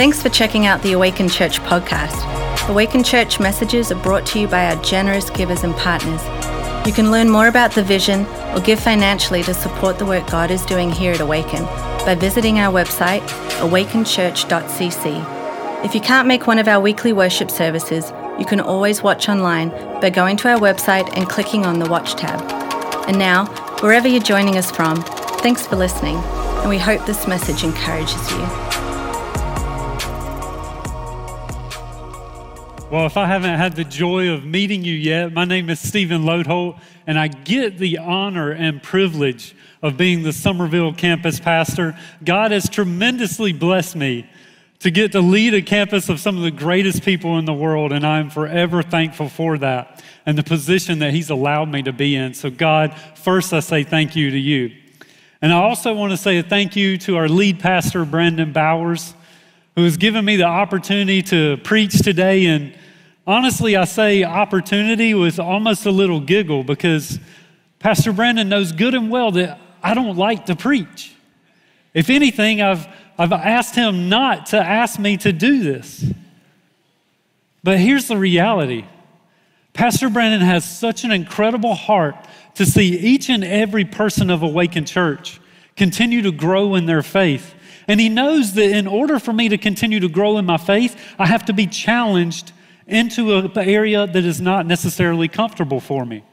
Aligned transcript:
Thanks 0.00 0.22
for 0.22 0.30
checking 0.30 0.64
out 0.64 0.80
the 0.80 0.92
Awaken 0.92 1.28
Church 1.28 1.60
podcast. 1.60 2.16
Awaken 2.70 3.04
Church 3.04 3.38
messages 3.38 3.92
are 3.92 4.02
brought 4.02 4.24
to 4.28 4.40
you 4.40 4.48
by 4.48 4.74
our 4.74 4.82
generous 4.82 5.28
givers 5.28 5.62
and 5.62 5.76
partners. 5.76 6.22
You 6.86 6.94
can 6.94 7.10
learn 7.10 7.28
more 7.28 7.48
about 7.48 7.72
the 7.72 7.82
vision 7.82 8.24
or 8.54 8.60
give 8.60 8.80
financially 8.80 9.42
to 9.42 9.52
support 9.52 9.98
the 9.98 10.06
work 10.06 10.26
God 10.30 10.50
is 10.50 10.64
doing 10.64 10.90
here 10.90 11.12
at 11.12 11.20
Awaken 11.20 11.64
by 12.06 12.16
visiting 12.18 12.58
our 12.58 12.72
website, 12.72 13.20
awakenchurch.cc. 13.58 15.84
If 15.84 15.94
you 15.94 16.00
can't 16.00 16.26
make 16.26 16.46
one 16.46 16.58
of 16.58 16.66
our 16.66 16.80
weekly 16.80 17.12
worship 17.12 17.50
services, 17.50 18.10
you 18.38 18.46
can 18.46 18.58
always 18.58 19.02
watch 19.02 19.28
online 19.28 19.68
by 20.00 20.08
going 20.08 20.38
to 20.38 20.48
our 20.48 20.58
website 20.58 21.14
and 21.14 21.28
clicking 21.28 21.66
on 21.66 21.78
the 21.78 21.90
Watch 21.90 22.14
tab. 22.14 22.40
And 23.06 23.18
now, 23.18 23.44
wherever 23.82 24.08
you're 24.08 24.22
joining 24.22 24.56
us 24.56 24.70
from, 24.70 25.02
thanks 25.42 25.66
for 25.66 25.76
listening, 25.76 26.16
and 26.16 26.70
we 26.70 26.78
hope 26.78 27.04
this 27.04 27.28
message 27.28 27.64
encourages 27.64 28.30
you. 28.30 28.69
Well, 32.90 33.06
if 33.06 33.16
I 33.16 33.26
haven't 33.26 33.56
had 33.56 33.76
the 33.76 33.84
joy 33.84 34.30
of 34.30 34.44
meeting 34.44 34.84
you 34.84 34.94
yet, 34.94 35.32
my 35.32 35.44
name 35.44 35.70
is 35.70 35.78
Stephen 35.78 36.24
Lodeholt, 36.24 36.80
and 37.06 37.20
I 37.20 37.28
get 37.28 37.78
the 37.78 37.98
honor 37.98 38.50
and 38.50 38.82
privilege 38.82 39.54
of 39.80 39.96
being 39.96 40.24
the 40.24 40.32
Summerville 40.32 40.92
campus 40.92 41.38
pastor. 41.38 41.96
God 42.24 42.50
has 42.50 42.68
tremendously 42.68 43.52
blessed 43.52 43.94
me 43.94 44.28
to 44.80 44.90
get 44.90 45.12
to 45.12 45.20
lead 45.20 45.54
a 45.54 45.62
campus 45.62 46.08
of 46.08 46.18
some 46.18 46.36
of 46.36 46.42
the 46.42 46.50
greatest 46.50 47.04
people 47.04 47.38
in 47.38 47.44
the 47.44 47.54
world, 47.54 47.92
and 47.92 48.04
I'm 48.04 48.28
forever 48.28 48.82
thankful 48.82 49.28
for 49.28 49.56
that 49.58 50.02
and 50.26 50.36
the 50.36 50.42
position 50.42 50.98
that 50.98 51.12
He's 51.12 51.30
allowed 51.30 51.70
me 51.70 51.84
to 51.84 51.92
be 51.92 52.16
in. 52.16 52.34
So, 52.34 52.50
God, 52.50 52.98
first 53.14 53.52
I 53.52 53.60
say 53.60 53.84
thank 53.84 54.16
you 54.16 54.32
to 54.32 54.38
you. 54.38 54.76
And 55.40 55.52
I 55.52 55.62
also 55.62 55.94
want 55.94 56.10
to 56.10 56.16
say 56.16 56.38
a 56.38 56.42
thank 56.42 56.74
you 56.74 56.98
to 56.98 57.18
our 57.18 57.28
lead 57.28 57.60
pastor, 57.60 58.04
Brandon 58.04 58.52
Bowers, 58.52 59.14
who 59.76 59.84
has 59.84 59.96
given 59.96 60.24
me 60.24 60.34
the 60.34 60.44
opportunity 60.44 61.22
to 61.22 61.56
preach 61.58 62.02
today. 62.02 62.46
And 62.46 62.74
honestly, 63.26 63.76
I 63.76 63.84
say 63.84 64.24
opportunity 64.24 65.14
with 65.14 65.38
almost 65.38 65.86
a 65.86 65.90
little 65.90 66.20
giggle 66.20 66.64
because 66.64 67.18
Pastor 67.78 68.12
Brandon 68.12 68.48
knows 68.48 68.72
good 68.72 68.94
and 68.94 69.10
well 69.10 69.30
that 69.32 69.60
I 69.82 69.94
don't 69.94 70.16
like 70.16 70.46
to 70.46 70.56
preach. 70.56 71.14
If 71.94 72.10
anything, 72.10 72.60
I've, 72.60 72.86
I've 73.18 73.32
asked 73.32 73.74
him 73.74 74.08
not 74.08 74.46
to 74.46 74.58
ask 74.58 74.98
me 74.98 75.16
to 75.18 75.32
do 75.32 75.62
this. 75.62 76.04
But 77.62 77.78
here's 77.78 78.08
the 78.08 78.16
reality 78.16 78.84
Pastor 79.72 80.10
Brandon 80.10 80.40
has 80.40 80.64
such 80.64 81.04
an 81.04 81.12
incredible 81.12 81.74
heart 81.74 82.16
to 82.54 82.66
see 82.66 82.98
each 82.98 83.30
and 83.30 83.44
every 83.44 83.84
person 83.84 84.30
of 84.30 84.42
Awaken 84.42 84.84
Church 84.84 85.40
continue 85.76 86.22
to 86.22 86.32
grow 86.32 86.74
in 86.74 86.86
their 86.86 87.02
faith. 87.02 87.54
And 87.88 87.98
he 87.98 88.08
knows 88.08 88.54
that 88.54 88.70
in 88.70 88.86
order 88.86 89.18
for 89.18 89.32
me 89.32 89.48
to 89.48 89.58
continue 89.58 90.00
to 90.00 90.08
grow 90.08 90.36
in 90.38 90.44
my 90.44 90.58
faith, 90.58 91.00
I 91.18 91.26
have 91.26 91.44
to 91.46 91.52
be 91.52 91.66
challenged 91.66 92.52
into 92.90 93.36
an 93.36 93.56
area 93.56 94.06
that 94.06 94.24
is 94.24 94.40
not 94.40 94.66
necessarily 94.66 95.28
comfortable 95.28 95.80
for 95.80 96.04
me. 96.04 96.24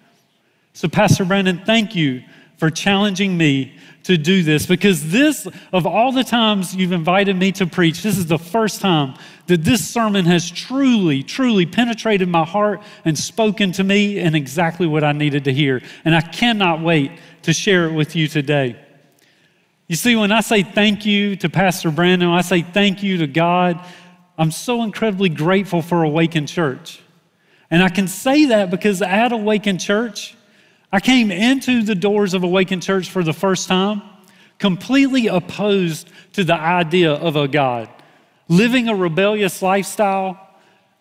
So, 0.74 0.88
Pastor 0.88 1.26
Brandon, 1.26 1.62
thank 1.66 1.96
you 1.96 2.24
for 2.58 2.70
challenging 2.70 3.38
me 3.38 3.78
to 4.04 4.18
do 4.18 4.42
this 4.42 4.66
because 4.66 5.12
this, 5.12 5.48
of 5.74 5.86
all 5.86 6.12
the 6.12 6.24
times 6.24 6.76
you've 6.76 6.92
invited 6.92 7.36
me 7.36 7.52
to 7.52 7.68
preach, 7.68 8.04
this 8.04 8.18
is 8.18 8.26
the 8.26 8.40
first 8.40 8.80
time 8.80 9.16
that 9.48 9.64
this 9.64 9.86
sermon 9.86 10.26
has 10.26 10.50
truly, 10.50 11.24
truly 11.24 11.66
penetrated 11.66 12.30
my 12.30 12.46
heart 12.46 12.82
and 13.06 13.18
spoken 13.18 13.72
to 13.74 13.84
me 13.84 14.20
and 14.20 14.36
exactly 14.36 14.88
what 14.88 15.04
I 15.04 15.12
needed 15.12 15.44
to 15.44 15.54
hear. 15.54 15.82
And 16.06 16.16
I 16.16 16.22
cannot 16.22 16.82
wait 16.82 17.12
to 17.44 17.54
share 17.54 17.86
it 17.86 17.94
with 17.94 18.16
you 18.16 18.28
today. 18.28 18.78
You 19.88 19.96
see, 19.96 20.16
when 20.16 20.32
I 20.32 20.42
say 20.42 20.64
thank 20.64 21.06
you 21.06 21.36
to 21.38 21.50
Pastor 21.50 21.92
Brandon, 21.92 22.30
I 22.30 22.42
say 22.42 22.62
thank 22.62 23.04
you 23.04 23.18
to 23.18 23.28
God, 23.28 23.86
I'm 24.38 24.52
so 24.52 24.84
incredibly 24.84 25.30
grateful 25.30 25.82
for 25.82 26.04
Awaken 26.04 26.46
Church. 26.46 27.02
And 27.72 27.82
I 27.82 27.90
can 27.90 28.08
say 28.08 28.46
that 28.46 28.70
because 28.70 29.02
at 29.02 29.32
Awaken 29.32 29.78
Church, 29.78 30.36
I 30.92 31.00
came 31.00 31.32
into 31.32 31.84
the 31.84 31.96
doors 31.96 32.34
of 32.34 32.44
Awaken 32.44 32.80
Church 32.80 33.10
for 33.10 33.24
the 33.24 33.34
first 33.34 33.68
time 33.68 34.02
completely 34.60 35.28
opposed 35.28 36.10
to 36.34 36.44
the 36.44 36.54
idea 36.54 37.14
of 37.14 37.36
a 37.36 37.48
God, 37.48 37.90
living 38.48 38.88
a 38.88 38.96
rebellious 38.96 39.62
lifestyle, 39.62 40.40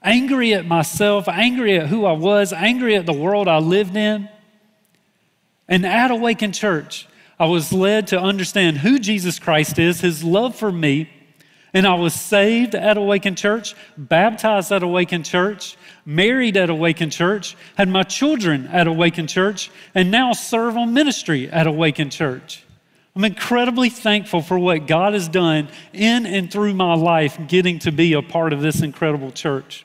angry 0.02 0.52
at 0.54 0.66
myself, 0.66 1.28
angry 1.28 1.78
at 1.78 1.86
who 1.86 2.04
I 2.04 2.12
was, 2.12 2.52
angry 2.52 2.96
at 2.96 3.06
the 3.06 3.12
world 3.12 3.48
I 3.48 3.58
lived 3.58 3.96
in. 3.96 4.28
And 5.68 5.86
at 5.86 6.10
Awaken 6.10 6.52
Church, 6.52 7.08
I 7.38 7.46
was 7.46 7.72
led 7.72 8.08
to 8.08 8.20
understand 8.20 8.78
who 8.78 8.98
Jesus 8.98 9.38
Christ 9.38 9.78
is, 9.78 10.00
his 10.00 10.22
love 10.22 10.54
for 10.54 10.70
me, 10.70 11.10
and 11.76 11.86
I 11.86 11.92
was 11.92 12.14
saved 12.14 12.74
at 12.74 12.96
Awaken 12.96 13.34
Church, 13.34 13.74
baptized 13.98 14.72
at 14.72 14.82
Awaken 14.82 15.22
Church, 15.22 15.76
married 16.06 16.56
at 16.56 16.70
Awaken 16.70 17.10
Church, 17.10 17.54
had 17.76 17.90
my 17.90 18.02
children 18.02 18.66
at 18.68 18.86
Awaken 18.86 19.26
Church, 19.26 19.70
and 19.94 20.10
now 20.10 20.32
serve 20.32 20.78
on 20.78 20.94
ministry 20.94 21.50
at 21.50 21.66
Awaken 21.66 22.08
Church. 22.08 22.64
I'm 23.14 23.24
incredibly 23.24 23.90
thankful 23.90 24.40
for 24.40 24.58
what 24.58 24.86
God 24.86 25.12
has 25.12 25.28
done 25.28 25.68
in 25.92 26.24
and 26.24 26.50
through 26.50 26.72
my 26.72 26.94
life, 26.94 27.38
getting 27.46 27.78
to 27.80 27.92
be 27.92 28.14
a 28.14 28.22
part 28.22 28.54
of 28.54 28.62
this 28.62 28.80
incredible 28.80 29.30
church. 29.30 29.84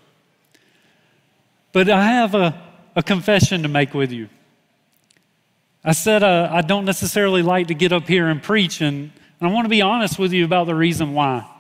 But 1.74 1.90
I 1.90 2.06
have 2.06 2.34
a, 2.36 2.58
a 2.96 3.04
confession 3.04 3.64
to 3.64 3.68
make 3.68 3.94
with 3.94 4.14
you. 4.14 4.30
I 5.84 5.92
said 5.92 6.24
uh, 6.24 6.48
I 6.54 6.62
don't 6.62 6.86
necessarily 6.86 7.42
like 7.42 7.68
to 7.68 7.74
get 7.74 7.92
up 7.92 8.08
here 8.08 8.30
and 8.30 8.42
preach, 8.42 8.80
and, 8.80 9.12
and 9.42 9.50
I 9.50 9.52
want 9.52 9.66
to 9.66 9.70
be 9.70 9.82
honest 9.82 10.18
with 10.18 10.32
you 10.32 10.46
about 10.46 10.68
the 10.68 10.76
reason 10.76 11.14
why. 11.14 11.51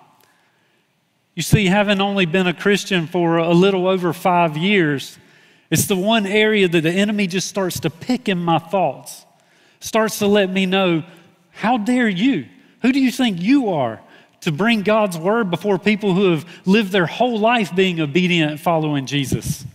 You 1.36 1.42
see, 1.42 1.68
having 1.68 2.02
only 2.02 2.26
been 2.26 2.48
a 2.48 2.54
Christian 2.54 3.08
for 3.08 3.38
a 3.38 3.54
little 3.54 3.88
over 3.88 4.12
five 4.12 4.58
years, 4.58 5.18
it's 5.70 5.86
the 5.86 5.96
one 5.96 6.26
area 6.26 6.68
that 6.68 6.82
the 6.82 6.92
enemy 6.92 7.28
just 7.28 7.48
starts 7.48 7.80
to 7.82 7.90
pick 7.90 8.28
in 8.28 8.38
my 8.38 8.60
thoughts, 8.60 9.26
starts 9.80 10.20
to 10.20 10.28
let 10.28 10.50
me 10.50 10.66
know, 10.66 11.04
how 11.52 11.78
dare 11.78 12.10
you? 12.10 12.48
Who 12.82 12.92
do 12.92 13.00
you 13.00 13.12
think 13.12 13.42
you 13.42 13.70
are 13.70 14.02
to 14.42 14.52
bring 14.52 14.82
God's 14.82 15.18
word 15.18 15.50
before 15.50 15.78
people 15.80 16.14
who 16.14 16.32
have 16.32 16.46
lived 16.66 16.92
their 16.92 17.06
whole 17.06 17.40
life 17.40 17.74
being 17.74 18.02
obedient 18.02 18.60
following 18.60 19.06
Jesus? 19.06 19.66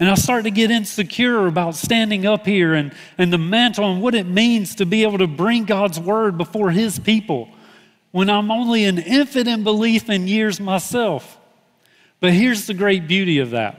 And 0.00 0.08
I 0.08 0.14
start 0.14 0.44
to 0.44 0.50
get 0.50 0.70
insecure 0.70 1.46
about 1.46 1.74
standing 1.74 2.26
up 2.26 2.46
here 2.46 2.74
and, 2.74 2.92
and 3.18 3.32
the 3.32 3.38
mantle 3.38 3.92
and 3.92 4.02
what 4.02 4.14
it 4.14 4.26
means 4.26 4.76
to 4.76 4.86
be 4.86 5.02
able 5.02 5.18
to 5.18 5.26
bring 5.26 5.64
God's 5.64 6.00
word 6.00 6.38
before 6.38 6.70
His 6.70 6.98
people 6.98 7.48
when 8.14 8.30
I'm 8.30 8.52
only 8.52 8.84
an 8.84 8.98
infant 8.98 9.48
in 9.48 9.64
belief 9.64 10.08
in 10.08 10.28
years 10.28 10.60
myself. 10.60 11.36
But 12.20 12.32
here's 12.32 12.68
the 12.68 12.72
great 12.72 13.08
beauty 13.08 13.40
of 13.40 13.50
that. 13.50 13.76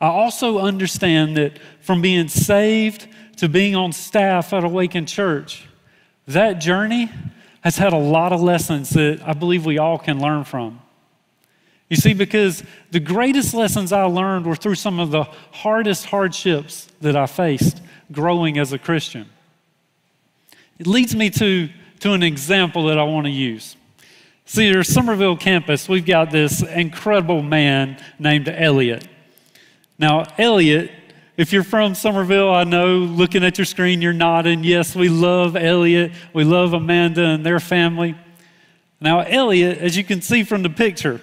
I 0.00 0.06
also 0.06 0.60
understand 0.60 1.36
that 1.36 1.58
from 1.80 2.00
being 2.00 2.28
saved 2.28 3.08
to 3.38 3.48
being 3.48 3.74
on 3.74 3.90
staff 3.90 4.52
at 4.52 4.62
Awaken 4.62 5.06
Church, 5.06 5.66
that 6.28 6.60
journey 6.60 7.10
has 7.62 7.76
had 7.76 7.92
a 7.92 7.98
lot 7.98 8.32
of 8.32 8.40
lessons 8.40 8.90
that 8.90 9.20
I 9.26 9.32
believe 9.32 9.66
we 9.66 9.78
all 9.78 9.98
can 9.98 10.20
learn 10.20 10.44
from. 10.44 10.80
You 11.90 11.96
see, 11.96 12.14
because 12.14 12.62
the 12.92 13.00
greatest 13.00 13.54
lessons 13.54 13.90
I 13.90 14.04
learned 14.04 14.46
were 14.46 14.54
through 14.54 14.76
some 14.76 15.00
of 15.00 15.10
the 15.10 15.24
hardest 15.50 16.06
hardships 16.06 16.86
that 17.00 17.16
I 17.16 17.26
faced 17.26 17.82
growing 18.12 18.56
as 18.56 18.72
a 18.72 18.78
Christian. 18.78 19.28
It 20.78 20.86
leads 20.86 21.16
me 21.16 21.28
to 21.30 21.70
to 22.00 22.12
an 22.12 22.22
example 22.22 22.86
that 22.86 22.98
I 22.98 23.04
want 23.04 23.26
to 23.26 23.30
use. 23.30 23.76
See, 24.44 24.68
at 24.68 24.76
our 24.76 24.84
Summerville 24.84 25.36
campus, 25.36 25.88
we've 25.88 26.06
got 26.06 26.30
this 26.30 26.62
incredible 26.62 27.42
man 27.42 28.00
named 28.18 28.48
Elliot. 28.48 29.06
Now, 29.98 30.24
Elliot, 30.38 30.90
if 31.36 31.52
you're 31.52 31.64
from 31.64 31.94
Summerville, 31.94 32.54
I 32.54 32.64
know 32.64 32.98
looking 32.98 33.44
at 33.44 33.58
your 33.58 33.64
screen, 33.64 34.00
you're 34.00 34.12
nodding. 34.12 34.62
Yes, 34.62 34.94
we 34.94 35.08
love 35.08 35.56
Elliot. 35.56 36.12
We 36.32 36.44
love 36.44 36.72
Amanda 36.72 37.24
and 37.24 37.44
their 37.44 37.60
family. 37.60 38.14
Now, 39.00 39.20
Elliot, 39.20 39.78
as 39.78 39.96
you 39.96 40.04
can 40.04 40.22
see 40.22 40.44
from 40.44 40.62
the 40.62 40.70
picture, 40.70 41.20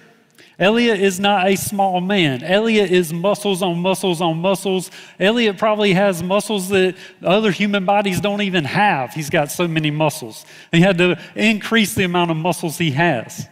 Elliot 0.58 1.00
is 1.00 1.18
not 1.18 1.48
a 1.48 1.56
small 1.56 2.00
man. 2.00 2.44
Elliot 2.44 2.90
is 2.90 3.12
muscles 3.12 3.60
on 3.60 3.80
muscles 3.80 4.20
on 4.20 4.38
muscles. 4.38 4.90
Elliot 5.18 5.58
probably 5.58 5.94
has 5.94 6.22
muscles 6.22 6.68
that 6.68 6.94
other 7.22 7.50
human 7.50 7.84
bodies 7.84 8.20
don't 8.20 8.42
even 8.42 8.64
have. 8.64 9.12
He's 9.12 9.30
got 9.30 9.50
so 9.50 9.66
many 9.66 9.90
muscles. 9.90 10.46
He 10.70 10.80
had 10.80 10.98
to 10.98 11.18
increase 11.34 11.94
the 11.94 12.04
amount 12.04 12.30
of 12.30 12.36
muscles 12.36 12.78
he 12.78 12.92
has. 12.92 13.48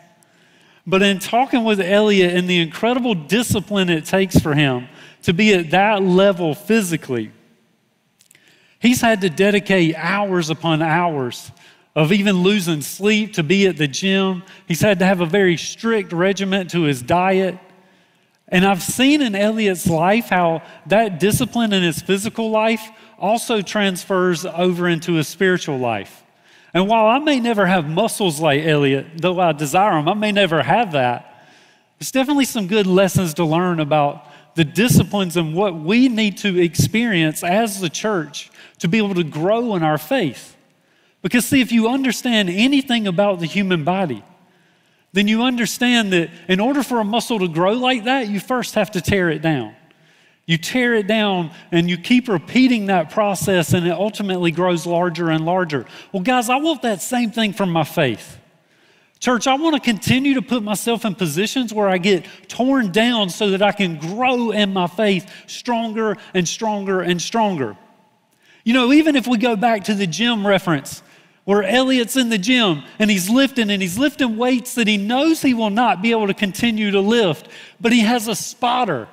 But 0.87 1.03
in 1.03 1.19
talking 1.19 1.65
with 1.65 1.81
Elliot 1.81 2.35
and 2.35 2.49
the 2.49 2.61
incredible 2.61 3.15
discipline 3.15 3.89
it 3.89 4.05
takes 4.05 4.39
for 4.39 4.55
him 4.55 4.89
to 5.23 5.33
be 5.33 5.55
at 5.55 5.71
that 5.71 6.03
level 6.03 6.55
physically, 6.55 7.33
he's 8.79 9.01
had 9.01 9.21
to 9.23 9.31
dedicate 9.31 9.97
hours 9.97 10.51
upon 10.51 10.83
hours 10.83 11.51
of 11.95 12.13
even 12.13 12.43
losing 12.43 12.81
sleep 12.81 13.35
to 13.35 13.43
be 13.43 13.67
at 13.67 13.77
the 13.77 13.89
gym. 13.89 14.43
He's 14.67 14.81
had 14.81 14.99
to 15.01 15.05
have 15.05 15.21
a 15.21 15.27
very 15.27 15.57
strict 15.57 16.13
regiment 16.13 16.71
to 16.71 16.83
his 16.83 17.03
diet. 17.03 17.59
And 18.49 18.65
I've 18.65 18.83
seen 18.83 19.23
in 19.23 19.35
Elliot's 19.35 19.87
life 19.87 20.29
how 20.29 20.63
that 20.87 21.21
discipline 21.21 21.73
in 21.73 21.83
his 21.83 22.01
physical 22.01 22.51
life 22.51 22.87
also 23.19 23.63
transfers 23.63 24.45
over 24.45 24.89
into 24.89 25.15
his 25.15 25.29
spiritual 25.29 25.79
life. 25.79 26.23
And 26.75 26.89
while 26.89 27.07
I 27.07 27.19
may 27.19 27.39
never 27.41 27.67
have 27.67 27.89
muscles 27.89 28.41
like 28.41 28.63
Elliot, 28.65 29.07
though 29.17 29.39
I 29.39 29.53
desire 29.53 29.93
them, 29.93 30.09
I 30.09 30.15
may 30.15 30.33
never 30.33 30.63
have 30.63 30.93
that. 30.93 31.47
There's 31.99 32.11
definitely 32.11 32.47
some 32.47 32.67
good 32.67 32.87
lessons 32.87 33.35
to 33.35 33.45
learn 33.45 33.81
about 33.81 34.27
the 34.55 34.65
disciplines 34.65 35.37
and 35.37 35.55
what 35.55 35.75
we 35.75 36.09
need 36.09 36.39
to 36.39 36.59
experience 36.61 37.45
as 37.45 37.81
the 37.81 37.89
church 37.89 38.51
to 38.79 38.89
be 38.89 38.99
able 38.99 39.15
to 39.15 39.25
grow 39.25 39.77
in 39.77 39.83
our 39.83 39.99
faith. 39.99 40.57
Because, 41.23 41.47
see, 41.47 41.61
if 41.61 41.73
you 41.73 41.89
understand 41.89 42.51
anything 42.51 43.07
about 43.07 43.39
the 43.39 43.47
human 43.47 43.85
body, 43.85 44.25
then 45.13 45.29
you 45.29 45.43
understand 45.43 46.13
that 46.13 46.31
in 46.49 46.59
order 46.59 46.83
for 46.83 47.01
a 47.01 47.05
muscle 47.05 47.39
to 47.39 47.49
grow 47.49 47.73
like 47.73 48.05
that, 48.05 48.29
you 48.29 48.41
first 48.41 48.75
have 48.75 48.91
to 48.93 49.01
tear 49.01 49.31
it 49.31 49.41
down. 49.41 49.75
You 50.47 50.59
tear 50.59 50.95
it 50.95 51.07
down 51.07 51.53
and 51.71 51.89
you 51.89 51.97
keep 51.97 52.29
repeating 52.29 52.87
that 52.87 53.11
process, 53.11 53.73
and 53.73 53.87
it 53.87 53.93
ultimately 53.93 54.51
grows 54.51 54.85
larger 54.87 55.31
and 55.31 55.45
larger. 55.45 55.87
Well, 56.11 56.23
guys, 56.23 56.49
I 56.49 56.57
want 56.57 56.83
that 56.83 57.01
same 57.01 57.31
thing 57.31 57.53
from 57.53 57.71
my 57.71 57.85
faith. 57.85 58.39
Church, 59.21 59.47
I 59.47 59.55
want 59.55 59.77
to 59.77 59.81
continue 59.81 60.35
to 60.35 60.43
put 60.43 60.65
myself 60.65 61.05
in 61.05 61.15
positions 61.15 61.73
where 61.73 61.89
I 61.89 61.99
get 61.99 62.27
torn 62.49 62.91
down 62.91 63.31
so 63.31 63.51
that 63.51 63.63
I 63.63 63.71
can 63.71 63.97
grow 64.01 64.51
in 64.51 64.73
my 64.73 64.89
faith 64.89 65.31
stronger 65.47 66.17
and 66.35 66.49
stronger 66.49 67.03
and 67.03 67.23
stronger. 67.23 67.77
You 68.65 68.75
know, 68.75 68.93
even 68.93 69.15
if 69.15 69.29
we 69.29 69.39
go 69.39 69.55
back 69.55 69.85
to 69.85 69.95
the 69.95 70.09
gym 70.09 70.45
reference, 70.45 71.05
where 71.45 71.63
Elliot's 71.63 72.17
in 72.17 72.29
the 72.29 72.39
gym 72.39 72.83
and 72.99 73.11
he's 73.11 73.29
lifting 73.29 73.71
and 73.71 73.83
he's 73.83 73.99
lifting 73.99 74.37
weights 74.37 74.75
that 74.75 74.87
he 74.87 74.97
knows 74.97 75.43
he 75.43 75.55
will 75.55 75.71
not 75.71 76.03
be 76.03 76.11
able 76.11 76.27
to 76.29 76.35
continue 76.35 76.91
to 76.91 77.01
lift, 77.01 77.49
but 77.81 77.93
he 77.93 78.01
has 78.01 78.29
a 78.29 78.35
spotter 78.35 79.09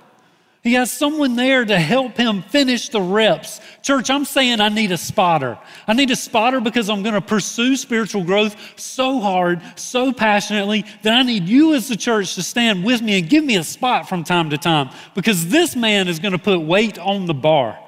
he 0.62 0.74
has 0.74 0.92
someone 0.92 1.38
there 1.38 1.64
to 1.64 1.80
help 1.80 2.18
him 2.18 2.42
finish 2.42 2.90
the 2.90 3.02
reps. 3.02 3.62
Church, 3.82 4.10
I'm 4.10 4.26
saying 4.26 4.60
I 4.60 4.68
need 4.68 4.92
a 4.92 4.98
spotter. 4.98 5.58
I 5.88 5.94
need 5.94 6.12
a 6.12 6.18
spotter 6.18 6.60
because 6.60 6.90
I'm 6.90 7.02
going 7.02 7.16
to 7.16 7.22
pursue 7.22 7.78
spiritual 7.78 8.26
growth 8.26 8.58
so 8.78 9.22
hard, 9.22 9.62
so 9.76 10.12
passionately, 10.12 10.86
that 11.04 11.14
I 11.14 11.24
need 11.24 11.48
you 11.48 11.76
as 11.76 11.88
the 11.88 11.96
church 11.96 12.36
to 12.36 12.44
stand 12.44 12.84
with 12.84 13.02
me 13.02 13.20
and 13.20 13.30
give 13.30 13.46
me 13.46 13.56
a 13.56 13.64
spot 13.64 14.10
from 14.10 14.26
time 14.26 14.50
to 14.50 14.58
time 14.58 14.90
because 15.16 15.48
this 15.48 15.78
man 15.78 16.10
is 16.10 16.20
going 16.20 16.34
to 16.34 16.38
put 16.38 16.60
weight 16.60 17.00
on 17.00 17.26
the 17.26 17.34
bar. 17.34 17.80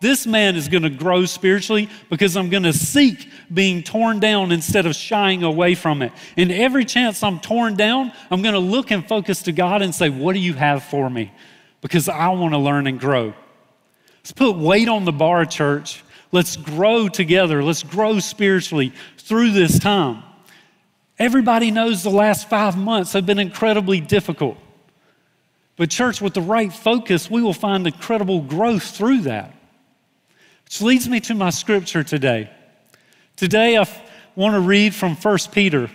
This 0.00 0.26
man 0.26 0.54
is 0.54 0.68
going 0.68 0.84
to 0.84 0.90
grow 0.90 1.24
spiritually 1.24 1.88
because 2.08 2.36
I'm 2.36 2.50
going 2.50 2.62
to 2.62 2.72
seek 2.72 3.28
being 3.52 3.82
torn 3.82 4.20
down 4.20 4.52
instead 4.52 4.86
of 4.86 4.94
shying 4.94 5.42
away 5.42 5.74
from 5.74 6.02
it. 6.02 6.12
And 6.36 6.52
every 6.52 6.84
chance 6.84 7.22
I'm 7.22 7.40
torn 7.40 7.74
down, 7.74 8.12
I'm 8.30 8.42
going 8.42 8.54
to 8.54 8.60
look 8.60 8.90
and 8.92 9.06
focus 9.06 9.42
to 9.42 9.52
God 9.52 9.82
and 9.82 9.94
say, 9.94 10.08
What 10.08 10.34
do 10.34 10.38
you 10.38 10.54
have 10.54 10.84
for 10.84 11.10
me? 11.10 11.32
because 11.80 12.08
I 12.08 12.28
want 12.28 12.54
to 12.54 12.58
learn 12.58 12.86
and 12.86 12.98
grow. 12.98 13.34
Let's 14.18 14.32
put 14.32 14.56
weight 14.56 14.88
on 14.88 15.04
the 15.04 15.12
bar, 15.12 15.44
church. 15.44 16.02
Let's 16.32 16.56
grow 16.56 17.08
together. 17.08 17.62
Let's 17.62 17.82
grow 17.82 18.18
spiritually 18.18 18.92
through 19.16 19.52
this 19.52 19.78
time. 19.78 20.22
Everybody 21.18 21.70
knows 21.70 22.02
the 22.02 22.10
last 22.10 22.48
five 22.48 22.76
months 22.76 23.12
have 23.12 23.26
been 23.26 23.38
incredibly 23.38 24.00
difficult. 24.00 24.56
But, 25.76 25.90
church, 25.90 26.20
with 26.20 26.34
the 26.34 26.42
right 26.42 26.72
focus, 26.72 27.30
we 27.30 27.40
will 27.40 27.52
find 27.52 27.86
incredible 27.86 28.40
growth 28.40 28.82
through 28.82 29.22
that. 29.22 29.54
Which 30.68 30.82
leads 30.82 31.08
me 31.08 31.18
to 31.20 31.34
my 31.34 31.50
scripture 31.50 32.04
today. 32.04 32.50
Today, 33.36 33.76
I 33.76 33.86
want 34.36 34.54
to 34.54 34.60
read 34.60 34.94
from 34.94 35.16
1 35.16 35.38
Peter 35.50 35.90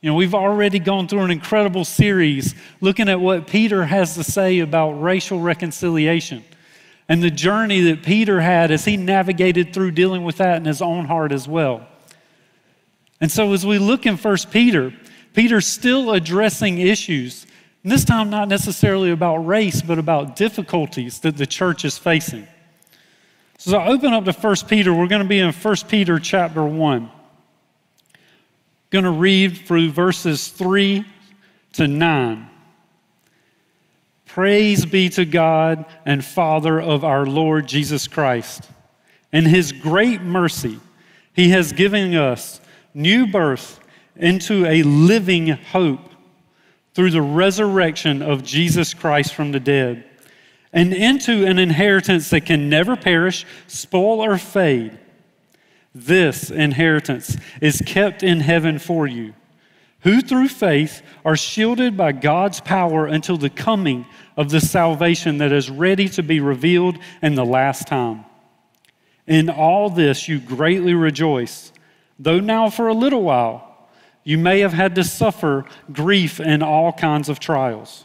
you 0.00 0.08
know, 0.08 0.14
we've 0.14 0.34
already 0.34 0.78
gone 0.78 1.08
through 1.08 1.22
an 1.22 1.32
incredible 1.32 1.84
series 1.84 2.54
looking 2.80 3.08
at 3.08 3.20
what 3.20 3.48
Peter 3.48 3.84
has 3.84 4.14
to 4.14 4.22
say 4.22 4.60
about 4.60 4.92
racial 4.92 5.40
reconciliation 5.40 6.44
and 7.08 7.20
the 7.20 7.30
journey 7.30 7.80
that 7.80 8.04
Peter 8.04 8.40
had 8.40 8.70
as 8.70 8.84
he 8.84 8.96
navigated 8.96 9.72
through 9.72 9.90
dealing 9.90 10.22
with 10.22 10.36
that 10.36 10.58
in 10.58 10.66
his 10.66 10.80
own 10.80 11.06
heart 11.06 11.32
as 11.32 11.48
well. 11.48 11.84
And 13.20 13.32
so, 13.32 13.52
as 13.52 13.66
we 13.66 13.78
look 13.78 14.06
in 14.06 14.16
1 14.16 14.36
Peter, 14.52 14.94
Peter's 15.34 15.66
still 15.66 16.12
addressing 16.12 16.78
issues, 16.78 17.44
and 17.82 17.90
this 17.90 18.04
time 18.04 18.30
not 18.30 18.46
necessarily 18.46 19.10
about 19.10 19.38
race, 19.38 19.82
but 19.82 19.98
about 19.98 20.36
difficulties 20.36 21.18
that 21.20 21.36
the 21.36 21.46
church 21.46 21.84
is 21.84 21.98
facing. 21.98 22.46
So, 23.60 23.76
I 23.76 23.88
open 23.88 24.12
up 24.12 24.24
to 24.24 24.32
1 24.32 24.56
Peter, 24.68 24.94
we're 24.94 25.08
going 25.08 25.22
to 25.22 25.28
be 25.28 25.40
in 25.40 25.52
1 25.52 25.76
Peter 25.88 26.20
chapter 26.20 26.62
1 26.62 27.02
I'm 27.02 27.10
going 28.90 29.04
to 29.04 29.10
read 29.10 29.66
through 29.66 29.90
verses 29.90 30.46
3 30.46 31.04
to 31.72 31.88
9. 31.88 32.50
Praise 34.26 34.86
be 34.86 35.08
to 35.08 35.24
God 35.24 35.84
and 36.06 36.24
Father 36.24 36.80
of 36.80 37.04
our 37.04 37.26
Lord 37.26 37.66
Jesus 37.66 38.06
Christ. 38.06 38.70
In 39.32 39.44
his 39.44 39.72
great 39.72 40.22
mercy, 40.22 40.78
he 41.32 41.50
has 41.50 41.72
given 41.72 42.14
us 42.14 42.60
new 42.94 43.26
birth 43.26 43.80
into 44.14 44.64
a 44.66 44.84
living 44.84 45.48
hope 45.48 46.12
through 46.94 47.10
the 47.10 47.22
resurrection 47.22 48.22
of 48.22 48.44
Jesus 48.44 48.94
Christ 48.94 49.34
from 49.34 49.50
the 49.50 49.60
dead, 49.60 50.07
and 50.78 50.94
into 50.94 51.44
an 51.44 51.58
inheritance 51.58 52.30
that 52.30 52.46
can 52.46 52.68
never 52.68 52.94
perish, 52.94 53.44
spoil, 53.66 54.20
or 54.22 54.38
fade 54.38 54.96
this 55.92 56.52
inheritance 56.52 57.36
is 57.60 57.82
kept 57.84 58.22
in 58.22 58.38
heaven 58.38 58.78
for 58.78 59.04
you, 59.04 59.34
who 60.02 60.20
through 60.20 60.46
faith 60.46 61.02
are 61.24 61.36
shielded 61.36 61.96
by 61.96 62.12
God's 62.12 62.60
power 62.60 63.06
until 63.06 63.36
the 63.36 63.50
coming 63.50 64.06
of 64.36 64.50
the 64.50 64.60
salvation 64.60 65.38
that 65.38 65.50
is 65.50 65.68
ready 65.68 66.08
to 66.10 66.22
be 66.22 66.38
revealed 66.38 66.96
in 67.22 67.34
the 67.34 67.44
last 67.44 67.88
time. 67.88 68.24
In 69.26 69.50
all 69.50 69.90
this 69.90 70.28
you 70.28 70.38
greatly 70.38 70.94
rejoice, 70.94 71.72
though 72.20 72.38
now 72.38 72.70
for 72.70 72.86
a 72.86 72.94
little 72.94 73.22
while 73.22 73.88
you 74.22 74.38
may 74.38 74.60
have 74.60 74.74
had 74.74 74.94
to 74.94 75.02
suffer 75.02 75.64
grief 75.92 76.38
and 76.38 76.62
all 76.62 76.92
kinds 76.92 77.28
of 77.28 77.40
trials. 77.40 78.04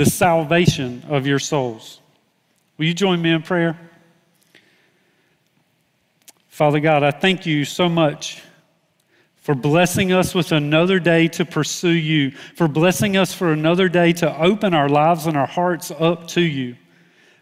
the 0.00 0.06
salvation 0.06 1.04
of 1.10 1.26
your 1.26 1.38
souls. 1.38 2.00
Will 2.78 2.86
you 2.86 2.94
join 2.94 3.20
me 3.20 3.32
in 3.32 3.42
prayer? 3.42 3.78
Father 6.48 6.80
God, 6.80 7.02
I 7.02 7.10
thank 7.10 7.44
you 7.44 7.66
so 7.66 7.86
much 7.86 8.42
for 9.36 9.54
blessing 9.54 10.10
us 10.10 10.34
with 10.34 10.52
another 10.52 11.00
day 11.00 11.28
to 11.28 11.44
pursue 11.44 11.90
you, 11.90 12.30
for 12.30 12.66
blessing 12.66 13.18
us 13.18 13.34
for 13.34 13.52
another 13.52 13.90
day 13.90 14.14
to 14.14 14.40
open 14.40 14.72
our 14.72 14.88
lives 14.88 15.26
and 15.26 15.36
our 15.36 15.46
hearts 15.46 15.90
up 15.90 16.26
to 16.28 16.40
you. 16.40 16.76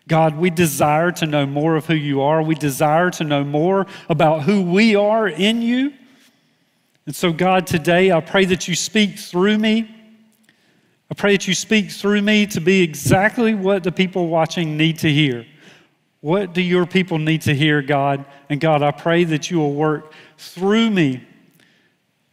God, 0.08 0.36
we 0.36 0.50
desire 0.50 1.12
to 1.12 1.26
know 1.26 1.46
more 1.46 1.76
of 1.76 1.86
who 1.86 1.94
you 1.94 2.22
are. 2.22 2.42
We 2.42 2.56
desire 2.56 3.10
to 3.10 3.22
know 3.22 3.44
more 3.44 3.86
about 4.08 4.42
who 4.42 4.62
we 4.62 4.96
are 4.96 5.28
in 5.28 5.62
you. 5.62 5.92
And 7.06 7.14
so, 7.14 7.32
God, 7.32 7.68
today 7.68 8.10
I 8.10 8.20
pray 8.20 8.46
that 8.46 8.66
you 8.66 8.74
speak 8.74 9.16
through 9.16 9.58
me. 9.58 9.94
I 11.10 11.14
pray 11.14 11.32
that 11.32 11.48
you 11.48 11.54
speak 11.54 11.90
through 11.90 12.22
me 12.22 12.46
to 12.48 12.60
be 12.60 12.82
exactly 12.82 13.54
what 13.54 13.82
the 13.82 13.92
people 13.92 14.28
watching 14.28 14.76
need 14.76 14.98
to 15.00 15.10
hear. 15.10 15.46
What 16.20 16.52
do 16.52 16.60
your 16.60 16.84
people 16.84 17.18
need 17.18 17.42
to 17.42 17.54
hear, 17.54 17.80
God? 17.80 18.24
And 18.50 18.60
God, 18.60 18.82
I 18.82 18.90
pray 18.90 19.24
that 19.24 19.50
you 19.50 19.58
will 19.58 19.74
work 19.74 20.12
through 20.36 20.90
me 20.90 21.24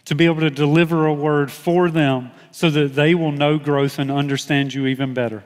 to 0.05 0.15
be 0.15 0.25
able 0.25 0.41
to 0.41 0.49
deliver 0.49 1.05
a 1.05 1.13
word 1.13 1.51
for 1.51 1.89
them 1.89 2.31
so 2.51 2.69
that 2.69 2.95
they 2.95 3.15
will 3.15 3.31
know 3.31 3.57
growth 3.57 3.99
and 3.99 4.11
understand 4.11 4.73
you 4.73 4.87
even 4.87 5.13
better. 5.13 5.43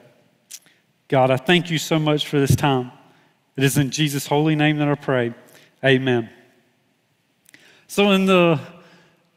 God, 1.08 1.30
I 1.30 1.36
thank 1.36 1.70
you 1.70 1.78
so 1.78 1.98
much 1.98 2.26
for 2.26 2.38
this 2.38 2.54
time. 2.54 2.92
It 3.56 3.64
is 3.64 3.76
in 3.76 3.90
Jesus' 3.90 4.26
holy 4.26 4.54
name 4.54 4.78
that 4.78 4.88
I 4.88 4.94
pray. 4.94 5.34
Amen. 5.84 6.30
So, 7.88 8.12
in 8.12 8.26
the 8.26 8.60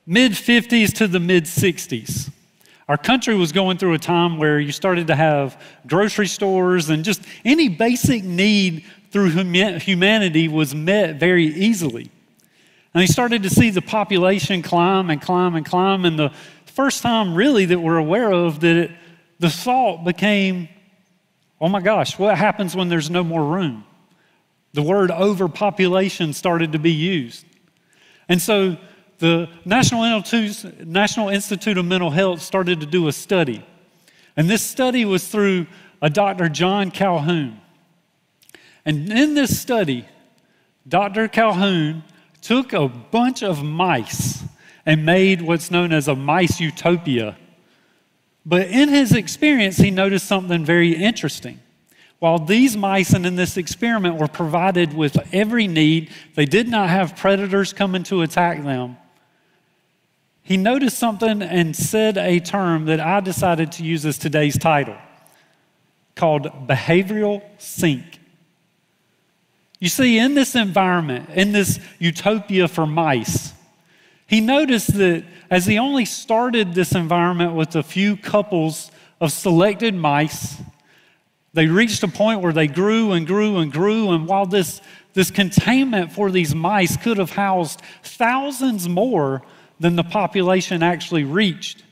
mid 0.05 0.33
50s 0.33 0.93
to 0.97 1.07
the 1.07 1.19
mid 1.19 1.45
60s, 1.45 2.31
our 2.87 2.97
country 2.97 3.35
was 3.35 3.51
going 3.51 3.77
through 3.77 3.93
a 3.93 3.99
time 3.99 4.37
where 4.37 4.59
you 4.59 4.71
started 4.71 5.07
to 5.07 5.15
have 5.15 5.59
grocery 5.87 6.27
stores 6.27 6.89
and 6.89 7.03
just 7.05 7.21
any 7.45 7.69
basic 7.69 8.23
need 8.23 8.83
through 9.11 9.29
humanity 9.29 10.47
was 10.47 10.75
met 10.75 11.19
very 11.19 11.45
easily. 11.45 12.09
And 12.93 13.01
you 13.01 13.07
started 13.07 13.43
to 13.43 13.49
see 13.49 13.69
the 13.69 13.81
population 13.81 14.61
climb 14.61 15.09
and 15.09 15.21
climb 15.21 15.55
and 15.55 15.65
climb. 15.65 16.05
And 16.05 16.17
the 16.19 16.31
first 16.65 17.01
time, 17.01 17.33
really, 17.33 17.65
that 17.65 17.79
we're 17.79 17.97
aware 17.97 18.31
of 18.31 18.59
that 18.59 18.75
it, 18.75 18.91
the 19.39 19.49
thought 19.49 20.03
became, 20.03 20.67
oh 21.61 21.69
my 21.69 21.81
gosh, 21.81 22.19
what 22.19 22.37
happens 22.37 22.75
when 22.75 22.89
there's 22.89 23.09
no 23.09 23.23
more 23.23 23.43
room? 23.43 23.85
The 24.73 24.81
word 24.81 25.11
overpopulation 25.11 26.33
started 26.33 26.71
to 26.73 26.79
be 26.79 26.91
used. 26.91 27.45
And 28.27 28.41
so 28.41 28.77
the 29.23 29.47
National 29.63 30.03
Institute, 30.03 30.85
National 30.85 31.29
Institute 31.29 31.77
of 31.77 31.85
Mental 31.85 32.09
Health 32.09 32.41
started 32.41 32.81
to 32.81 32.85
do 32.85 33.07
a 33.07 33.13
study. 33.13 33.65
And 34.35 34.49
this 34.49 34.61
study 34.61 35.05
was 35.05 35.25
through 35.29 35.65
a 36.01 36.09
Dr. 36.09 36.49
John 36.49 36.91
Calhoun. 36.91 37.61
And 38.83 39.09
in 39.09 39.33
this 39.33 39.57
study, 39.57 40.05
Dr. 40.85 41.29
Calhoun 41.29 42.03
took 42.41 42.73
a 42.73 42.89
bunch 42.89 43.43
of 43.43 43.63
mice 43.63 44.43
and 44.85 45.05
made 45.05 45.41
what's 45.41 45.71
known 45.71 45.93
as 45.93 46.09
a 46.09 46.15
mice 46.15 46.59
utopia. 46.59 47.37
But 48.45 48.67
in 48.67 48.89
his 48.89 49.13
experience, 49.13 49.77
he 49.77 49.89
noticed 49.89 50.25
something 50.25 50.65
very 50.65 50.91
interesting. 50.93 51.61
While 52.19 52.39
these 52.39 52.75
mice 52.75 53.13
and 53.13 53.25
in 53.25 53.37
this 53.37 53.55
experiment 53.55 54.17
were 54.17 54.27
provided 54.27 54.93
with 54.93 55.17
every 55.33 55.67
need, 55.67 56.11
they 56.35 56.45
did 56.45 56.67
not 56.67 56.89
have 56.89 57.15
predators 57.15 57.71
coming 57.71 58.03
to 58.03 58.21
attack 58.21 58.61
them. 58.63 58.97
He 60.43 60.57
noticed 60.57 60.97
something 60.97 61.41
and 61.41 61.73
said 61.73 62.17
a 62.17 62.39
term 62.39 62.85
that 62.85 63.00
I 63.00 63.21
decided 63.21 63.71
to 63.73 63.83
use 63.83 64.05
as 64.05 64.17
today's 64.17 64.57
title 64.57 64.97
called 66.15 66.67
behavioral 66.67 67.41
sink. 67.57 68.19
You 69.79 69.89
see, 69.89 70.17
in 70.17 70.33
this 70.33 70.55
environment, 70.55 71.29
in 71.29 71.53
this 71.53 71.79
utopia 71.97 72.67
for 72.67 72.85
mice, 72.85 73.53
he 74.27 74.41
noticed 74.41 74.93
that 74.95 75.23
as 75.50 75.65
he 75.65 75.77
only 75.77 76.05
started 76.05 76.73
this 76.73 76.93
environment 76.93 77.53
with 77.53 77.75
a 77.75 77.83
few 77.83 78.17
couples 78.17 78.91
of 79.21 79.31
selected 79.31 79.93
mice, 79.93 80.57
they 81.53 81.67
reached 81.67 82.03
a 82.03 82.07
point 82.07 82.41
where 82.41 82.53
they 82.53 82.67
grew 82.67 83.12
and 83.12 83.27
grew 83.27 83.57
and 83.57 83.71
grew. 83.71 84.12
And 84.12 84.27
while 84.27 84.45
this, 84.45 84.81
this 85.13 85.31
containment 85.31 86.12
for 86.12 86.31
these 86.31 86.55
mice 86.55 86.97
could 86.97 87.17
have 87.17 87.31
housed 87.31 87.81
thousands 88.01 88.89
more 88.89 89.43
than 89.79 89.95
the 89.95 90.03
population 90.03 90.83
actually 90.83 91.23
reached, 91.23 91.83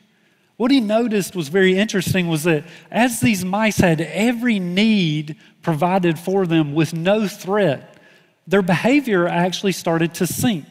what 0.62 0.70
he 0.70 0.80
noticed 0.80 1.36
was 1.36 1.48
very 1.48 1.76
interesting 1.76 2.28
was 2.28 2.44
that 2.44 2.66
as 2.92 3.20
these 3.20 3.44
mice 3.44 3.78
had 3.78 4.00
every 4.00 4.60
need 4.60 5.36
provided 5.64 6.20
for 6.20 6.46
them 6.46 6.76
with 6.76 6.94
no 6.94 7.28
threat, 7.28 7.98
their 8.46 8.62
behavior 8.62 9.28
actually 9.28 9.72
started 9.72 10.14
to 10.14 10.28
sink. 10.28 10.66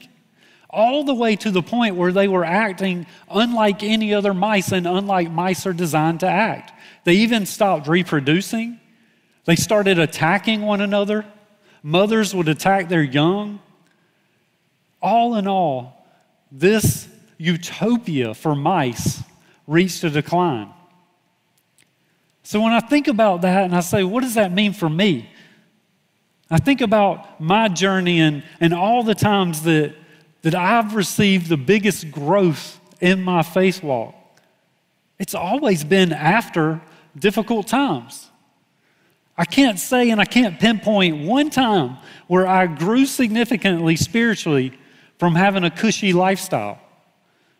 All 0.68 1.02
the 1.02 1.12
way 1.12 1.34
to 1.34 1.50
the 1.50 1.60
point 1.60 1.96
where 1.96 2.12
they 2.12 2.28
were 2.28 2.44
acting 2.44 3.04
unlike 3.28 3.82
any 3.82 4.14
other 4.14 4.32
mice 4.32 4.70
and 4.70 4.86
unlike 4.86 5.28
mice 5.28 5.66
are 5.66 5.72
designed 5.72 6.20
to 6.20 6.28
act. 6.28 6.72
They 7.02 7.14
even 7.14 7.44
stopped 7.44 7.88
reproducing. 7.88 8.78
They 9.44 9.56
started 9.56 9.98
attacking 9.98 10.62
one 10.62 10.80
another. 10.80 11.24
Mothers 11.82 12.32
would 12.32 12.48
attack 12.48 12.88
their 12.88 13.02
young. 13.02 13.58
All 15.02 15.34
in 15.34 15.48
all, 15.48 15.99
this 16.50 17.08
utopia 17.38 18.34
for 18.34 18.54
mice 18.54 19.22
reached 19.66 20.04
a 20.04 20.10
decline. 20.10 20.68
So 22.42 22.60
when 22.60 22.72
I 22.72 22.80
think 22.80 23.06
about 23.06 23.42
that 23.42 23.64
and 23.64 23.74
I 23.74 23.80
say, 23.80 24.02
what 24.02 24.22
does 24.22 24.34
that 24.34 24.52
mean 24.52 24.72
for 24.72 24.88
me? 24.88 25.30
I 26.50 26.58
think 26.58 26.80
about 26.80 27.40
my 27.40 27.68
journey 27.68 28.20
and, 28.20 28.42
and 28.58 28.74
all 28.74 29.04
the 29.04 29.14
times 29.14 29.62
that, 29.62 29.94
that 30.42 30.54
I've 30.54 30.96
received 30.96 31.48
the 31.48 31.56
biggest 31.56 32.10
growth 32.10 32.80
in 33.00 33.22
my 33.22 33.42
faith 33.42 33.82
walk. 33.82 34.14
It's 35.18 35.34
always 35.34 35.84
been 35.84 36.12
after 36.12 36.80
difficult 37.16 37.68
times. 37.68 38.28
I 39.38 39.44
can't 39.44 39.78
say 39.78 40.10
and 40.10 40.20
I 40.20 40.24
can't 40.24 40.58
pinpoint 40.58 41.24
one 41.24 41.50
time 41.50 41.98
where 42.26 42.46
I 42.46 42.66
grew 42.66 43.06
significantly 43.06 43.96
spiritually 43.96 44.72
from 45.20 45.34
having 45.34 45.64
a 45.64 45.70
cushy 45.70 46.14
lifestyle. 46.14 46.80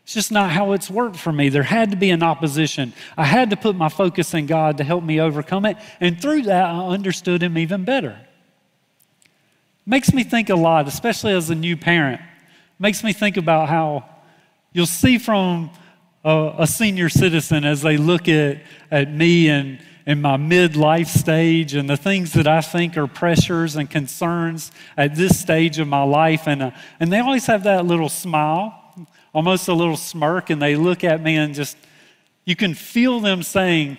It's 0.04 0.14
just 0.14 0.32
not 0.32 0.50
how 0.50 0.72
it's 0.72 0.88
worked 0.88 1.16
for 1.16 1.30
me. 1.30 1.50
There 1.50 1.62
had 1.62 1.90
to 1.90 1.96
be 1.96 2.10
an 2.10 2.22
opposition. 2.22 2.94
I 3.18 3.24
had 3.24 3.50
to 3.50 3.56
put 3.56 3.76
my 3.76 3.90
focus 3.90 4.32
in 4.32 4.46
God 4.46 4.78
to 4.78 4.84
help 4.84 5.04
me 5.04 5.20
overcome 5.20 5.66
it. 5.66 5.76
And 6.00 6.20
through 6.20 6.44
that, 6.44 6.64
I 6.64 6.86
understood 6.86 7.42
Him 7.42 7.58
even 7.58 7.84
better. 7.84 8.18
Makes 9.84 10.14
me 10.14 10.24
think 10.24 10.48
a 10.48 10.56
lot, 10.56 10.88
especially 10.88 11.34
as 11.34 11.50
a 11.50 11.54
new 11.54 11.76
parent. 11.76 12.22
Makes 12.78 13.04
me 13.04 13.12
think 13.12 13.36
about 13.36 13.68
how 13.68 14.08
you'll 14.72 14.86
see 14.86 15.18
from 15.18 15.70
a, 16.24 16.54
a 16.60 16.66
senior 16.66 17.10
citizen 17.10 17.66
as 17.66 17.82
they 17.82 17.98
look 17.98 18.26
at, 18.26 18.62
at 18.90 19.12
me 19.12 19.50
and 19.50 19.80
in 20.10 20.20
my 20.20 20.36
midlife 20.36 21.06
stage 21.06 21.74
and 21.74 21.88
the 21.88 21.96
things 21.96 22.32
that 22.32 22.48
I 22.48 22.62
think 22.62 22.96
are 22.96 23.06
pressures 23.06 23.76
and 23.76 23.88
concerns 23.88 24.72
at 24.96 25.14
this 25.14 25.38
stage 25.38 25.78
of 25.78 25.86
my 25.86 26.02
life. 26.02 26.48
And, 26.48 26.64
uh, 26.64 26.70
and 26.98 27.12
they 27.12 27.20
always 27.20 27.46
have 27.46 27.62
that 27.62 27.86
little 27.86 28.08
smile 28.08 28.76
almost 29.32 29.68
a 29.68 29.72
little 29.72 29.96
smirk, 29.96 30.50
and 30.50 30.60
they 30.60 30.74
look 30.74 31.04
at 31.04 31.22
me 31.22 31.36
and 31.36 31.54
just, 31.54 31.76
you 32.44 32.56
can 32.56 32.74
feel 32.74 33.20
them 33.20 33.42
saying, 33.44 33.98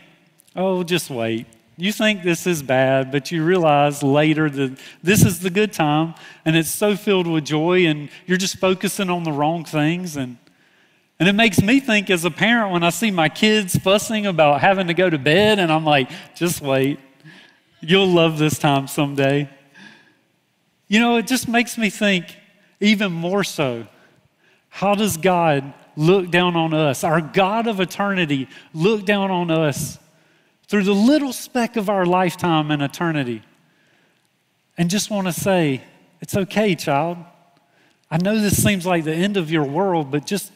Oh, 0.54 0.84
just 0.84 1.10
wait. 1.10 1.46
You 1.78 1.94
think 1.94 2.24
this 2.24 2.46
is 2.46 2.62
bad, 2.62 3.10
but 3.10 3.32
you 3.32 3.46
realize 3.46 4.04
later 4.04 4.50
that 4.50 4.78
this 5.02 5.24
is 5.24 5.40
the 5.40 5.50
good 5.50 5.72
time, 5.72 6.14
and 6.44 6.58
it's 6.58 6.70
so 6.70 6.98
filled 6.98 7.26
with 7.26 7.46
joy, 7.46 7.86
and 7.86 8.10
you're 8.28 8.38
just 8.38 8.58
focusing 8.58 9.10
on 9.10 9.24
the 9.24 9.32
wrong 9.32 9.64
things. 9.64 10.18
And, 10.18 10.36
and 11.22 11.30
it 11.30 11.34
makes 11.34 11.62
me 11.62 11.80
think 11.80 12.10
as 12.10 12.26
a 12.26 12.32
parent 12.32 12.74
when 12.74 12.82
I 12.82 12.90
see 12.90 13.12
my 13.12 13.30
kids 13.30 13.78
fussing 13.78 14.26
about 14.26 14.60
having 14.60 14.88
to 14.88 14.96
go 14.96 15.08
to 15.08 15.20
bed, 15.20 15.60
and 15.60 15.72
I'm 15.72 15.86
like, 15.86 16.10
just 16.34 16.62
wait. 16.62 17.00
You'll 17.80 18.08
love 18.08 18.40
this 18.40 18.58
time 18.58 18.88
someday. 18.88 19.48
You 20.88 21.00
know, 21.00 21.18
it 21.18 21.28
just 21.28 21.48
makes 21.48 21.78
me 21.78 21.92
think 21.92 22.36
even 22.80 23.12
more 23.12 23.44
so 23.44 23.86
how 24.70 24.96
does 24.96 25.16
God 25.16 25.76
look 25.96 26.32
down 26.32 26.56
on 26.56 26.74
us? 26.74 27.04
Our 27.04 27.22
God 27.22 27.68
of 27.68 27.80
eternity 27.80 28.48
look 28.74 29.06
down 29.06 29.30
on 29.30 29.52
us 29.52 30.00
through 30.70 30.86
the 30.86 30.96
little 30.96 31.34
speck 31.34 31.78
of 31.78 31.88
our 31.88 32.04
lifetime 32.04 32.72
and 32.72 32.82
eternity. 32.82 33.44
And 34.76 34.90
just 34.90 35.12
want 35.12 35.28
to 35.28 35.34
say, 35.34 35.84
it's 36.20 36.36
okay, 36.36 36.74
child. 36.74 37.20
I 38.10 38.18
know 38.18 38.40
this 38.40 38.64
seems 38.64 38.88
like 38.88 39.04
the 39.04 39.14
end 39.14 39.38
of 39.38 39.52
your 39.52 39.66
world, 39.66 40.10
but 40.10 40.26
just, 40.26 40.52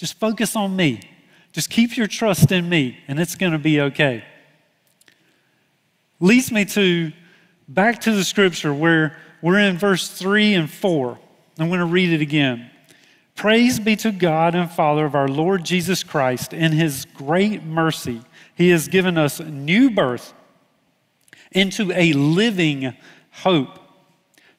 just 0.00 0.14
focus 0.14 0.56
on 0.56 0.74
me. 0.74 0.98
Just 1.52 1.68
keep 1.68 1.94
your 1.94 2.06
trust 2.06 2.50
in 2.52 2.66
me, 2.66 2.96
and 3.06 3.20
it's 3.20 3.34
going 3.34 3.52
to 3.52 3.58
be 3.58 3.82
okay. 3.82 4.24
Leads 6.20 6.50
me 6.50 6.64
to 6.64 7.12
back 7.68 8.00
to 8.00 8.12
the 8.12 8.24
scripture 8.24 8.72
where 8.72 9.18
we're 9.42 9.58
in 9.58 9.76
verse 9.76 10.08
3 10.08 10.54
and 10.54 10.70
4. 10.70 11.18
I'm 11.58 11.68
going 11.68 11.80
to 11.80 11.84
read 11.84 12.14
it 12.14 12.22
again. 12.22 12.70
Praise 13.34 13.78
be 13.78 13.94
to 13.96 14.10
God 14.10 14.54
and 14.54 14.70
Father 14.70 15.04
of 15.04 15.14
our 15.14 15.28
Lord 15.28 15.64
Jesus 15.64 16.02
Christ. 16.02 16.54
In 16.54 16.72
his 16.72 17.04
great 17.04 17.62
mercy, 17.62 18.22
he 18.54 18.70
has 18.70 18.88
given 18.88 19.18
us 19.18 19.38
new 19.38 19.90
birth 19.90 20.32
into 21.52 21.92
a 21.92 22.14
living 22.14 22.96
hope 23.32 23.78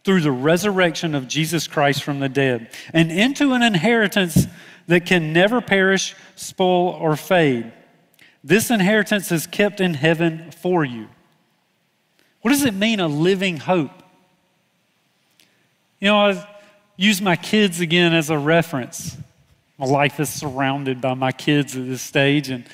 through 0.03 0.21
the 0.21 0.31
resurrection 0.31 1.15
of 1.15 1.27
Jesus 1.27 1.67
Christ 1.67 2.03
from 2.03 2.19
the 2.19 2.29
dead, 2.29 2.69
and 2.93 3.11
into 3.11 3.53
an 3.53 3.63
inheritance 3.63 4.45
that 4.91 5.05
can 5.05 5.31
never 5.31 5.61
perish, 5.61 6.13
spoil, 6.35 6.89
or 6.89 7.15
fade. 7.15 7.71
This 8.43 8.69
inheritance 8.69 9.31
is 9.31 9.47
kept 9.47 9.79
in 9.79 9.93
heaven 9.93 10.51
for 10.51 10.83
you. 10.83 11.07
What 12.41 12.51
does 12.51 12.65
it 12.65 12.73
mean, 12.73 12.99
a 12.99 13.07
living 13.07 13.55
hope? 13.55 14.03
You 16.01 16.09
know, 16.09 16.17
I 16.17 16.45
use 16.97 17.21
my 17.21 17.37
kids 17.37 17.79
again 17.79 18.13
as 18.13 18.29
a 18.29 18.37
reference. 18.37 19.15
My 19.77 19.85
life 19.85 20.19
is 20.19 20.27
surrounded 20.27 20.99
by 20.99 21.13
my 21.13 21.31
kids 21.31 21.77
at 21.77 21.85
this 21.85 22.01
stage. 22.01 22.49
And 22.49 22.65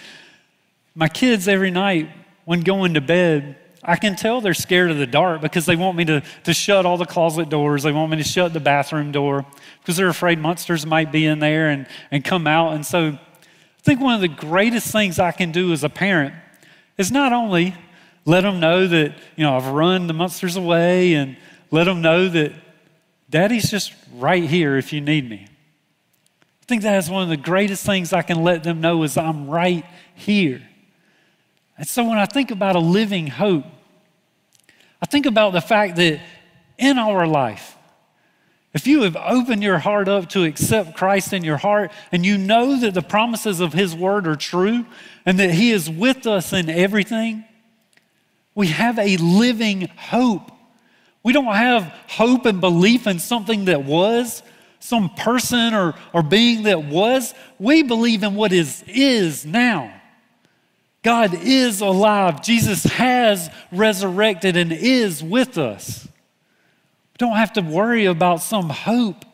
my 0.96 1.10
kids, 1.10 1.48
every 1.48 1.70
night 1.70 2.10
when 2.46 2.62
going 2.62 2.96
to 2.96 3.02
bed, 3.02 3.58
I 3.90 3.96
can 3.96 4.18
tell 4.18 4.42
they're 4.42 4.54
scared 4.54 4.92
of 4.92 4.98
the 4.98 5.08
dark 5.08 5.40
because 5.40 5.66
they 5.66 5.78
want 5.78 5.96
me 5.98 6.04
to, 6.06 6.22
to 6.44 6.54
shut 6.54 6.86
all 6.86 6.98
the 6.98 7.06
closet 7.06 7.48
doors. 7.48 7.84
They 7.84 7.94
want 7.94 8.12
me 8.12 8.18
to 8.18 8.24
shut 8.24 8.52
the 8.52 8.60
bathroom 8.60 9.14
door 9.14 9.46
because 9.80 9.96
they're 9.96 10.10
afraid 10.10 10.40
monsters 10.40 10.86
might 10.86 11.10
be 11.10 11.26
in 11.26 11.40
there 11.40 11.70
and, 11.70 11.88
and 12.12 12.24
come 12.24 12.48
out. 12.48 12.74
And 12.74 12.86
so 12.86 13.08
I 13.08 13.82
think 13.84 14.02
one 14.02 14.14
of 14.14 14.20
the 14.20 14.28
greatest 14.28 14.92
things 14.92 15.20
I 15.20 15.32
can 15.32 15.54
do 15.54 15.72
as 15.72 15.86
a 15.86 15.90
parent 15.90 16.36
is 16.98 17.14
not 17.14 17.32
only 17.32 17.76
let 18.26 18.42
them 18.42 18.60
know 18.60 18.88
that, 18.88 19.16
you 19.38 19.46
know, 19.46 19.56
I've 19.56 19.68
run 19.68 20.08
the 20.08 20.14
monsters 20.14 20.58
away 20.58 21.14
and 21.14 21.38
let 21.72 21.86
them 21.86 22.02
know 22.02 22.28
that 22.28 22.52
Daddy's 23.30 23.72
just 23.72 23.94
right 24.16 24.44
here 24.44 24.76
if 24.76 24.92
you 24.92 25.00
need 25.00 25.30
me. 25.30 25.48
I 26.62 26.66
think 26.66 26.82
that 26.82 26.98
is 26.98 27.10
one 27.10 27.24
of 27.24 27.30
the 27.30 27.38
greatest 27.38 27.86
things 27.86 28.12
I 28.12 28.22
can 28.22 28.44
let 28.44 28.66
them 28.66 28.82
know 28.82 29.04
is 29.04 29.16
I'm 29.16 29.50
right 29.50 29.86
here. 30.14 30.62
And 31.78 31.88
so 31.88 32.04
when 32.04 32.18
I 32.18 32.26
think 32.26 32.52
about 32.52 32.76
a 32.76 32.80
living 32.80 33.28
hope, 33.28 33.64
I 35.02 35.06
think 35.06 35.26
about 35.26 35.54
the 35.54 35.62
fact 35.62 35.96
that 35.98 36.20
in 36.78 36.98
our 36.98 37.28
life, 37.28 37.76
if 38.74 38.86
you 38.86 39.04
have 39.04 39.16
opened 39.16 39.64
your 39.64 39.80
heart 39.80 40.08
up 40.08 40.30
to 40.30 40.44
accept 40.44 40.96
Christ 40.96 41.34
in 41.34 41.44
your 41.44 41.58
heart 41.58 41.92
and 42.12 42.26
you 42.26 42.38
know 42.38 42.80
that 42.80 42.94
the 42.94 43.02
promises 43.02 43.60
of 43.60 43.74
His 43.74 43.96
Word 43.96 44.28
are 44.28 44.36
true 44.36 44.86
and 45.26 45.40
that 45.40 45.52
He 45.52 45.72
is 45.72 45.90
with 45.90 46.28
us 46.28 46.54
in 46.54 46.70
everything, 46.70 47.44
we 48.54 48.68
have 48.68 49.00
a 49.00 49.18
living 49.18 49.90
hope 49.96 50.52
we 51.28 51.34
don't 51.34 51.54
have 51.54 51.94
hope 52.08 52.46
and 52.46 52.62
belief 52.62 53.06
in 53.06 53.20
something 53.20 53.66
that 53.66 53.84
was, 53.84 54.42
some 54.80 55.10
person 55.10 55.74
or, 55.74 55.94
or 56.14 56.24
being 56.24 56.64
that 56.64 56.86
was. 56.86 57.34
We 57.60 57.84
believe 57.84 58.24
in 58.24 58.34
what 58.34 58.54
is 58.54 58.82
is 58.88 59.46
now. 59.46 59.97
God 61.04 61.34
is 61.34 61.82
alive. 61.82 62.42
Jesus 62.42 62.84
has 62.84 63.50
resurrected 63.72 64.58
and 64.58 64.72
is 64.72 65.24
with 65.24 65.58
us. 65.58 66.06
We 66.06 67.18
don't 67.18 67.38
have 67.38 67.54
to 67.54 67.62
worry 67.62 68.06
about 68.06 68.42
some 68.42 68.70
hope 68.70 69.26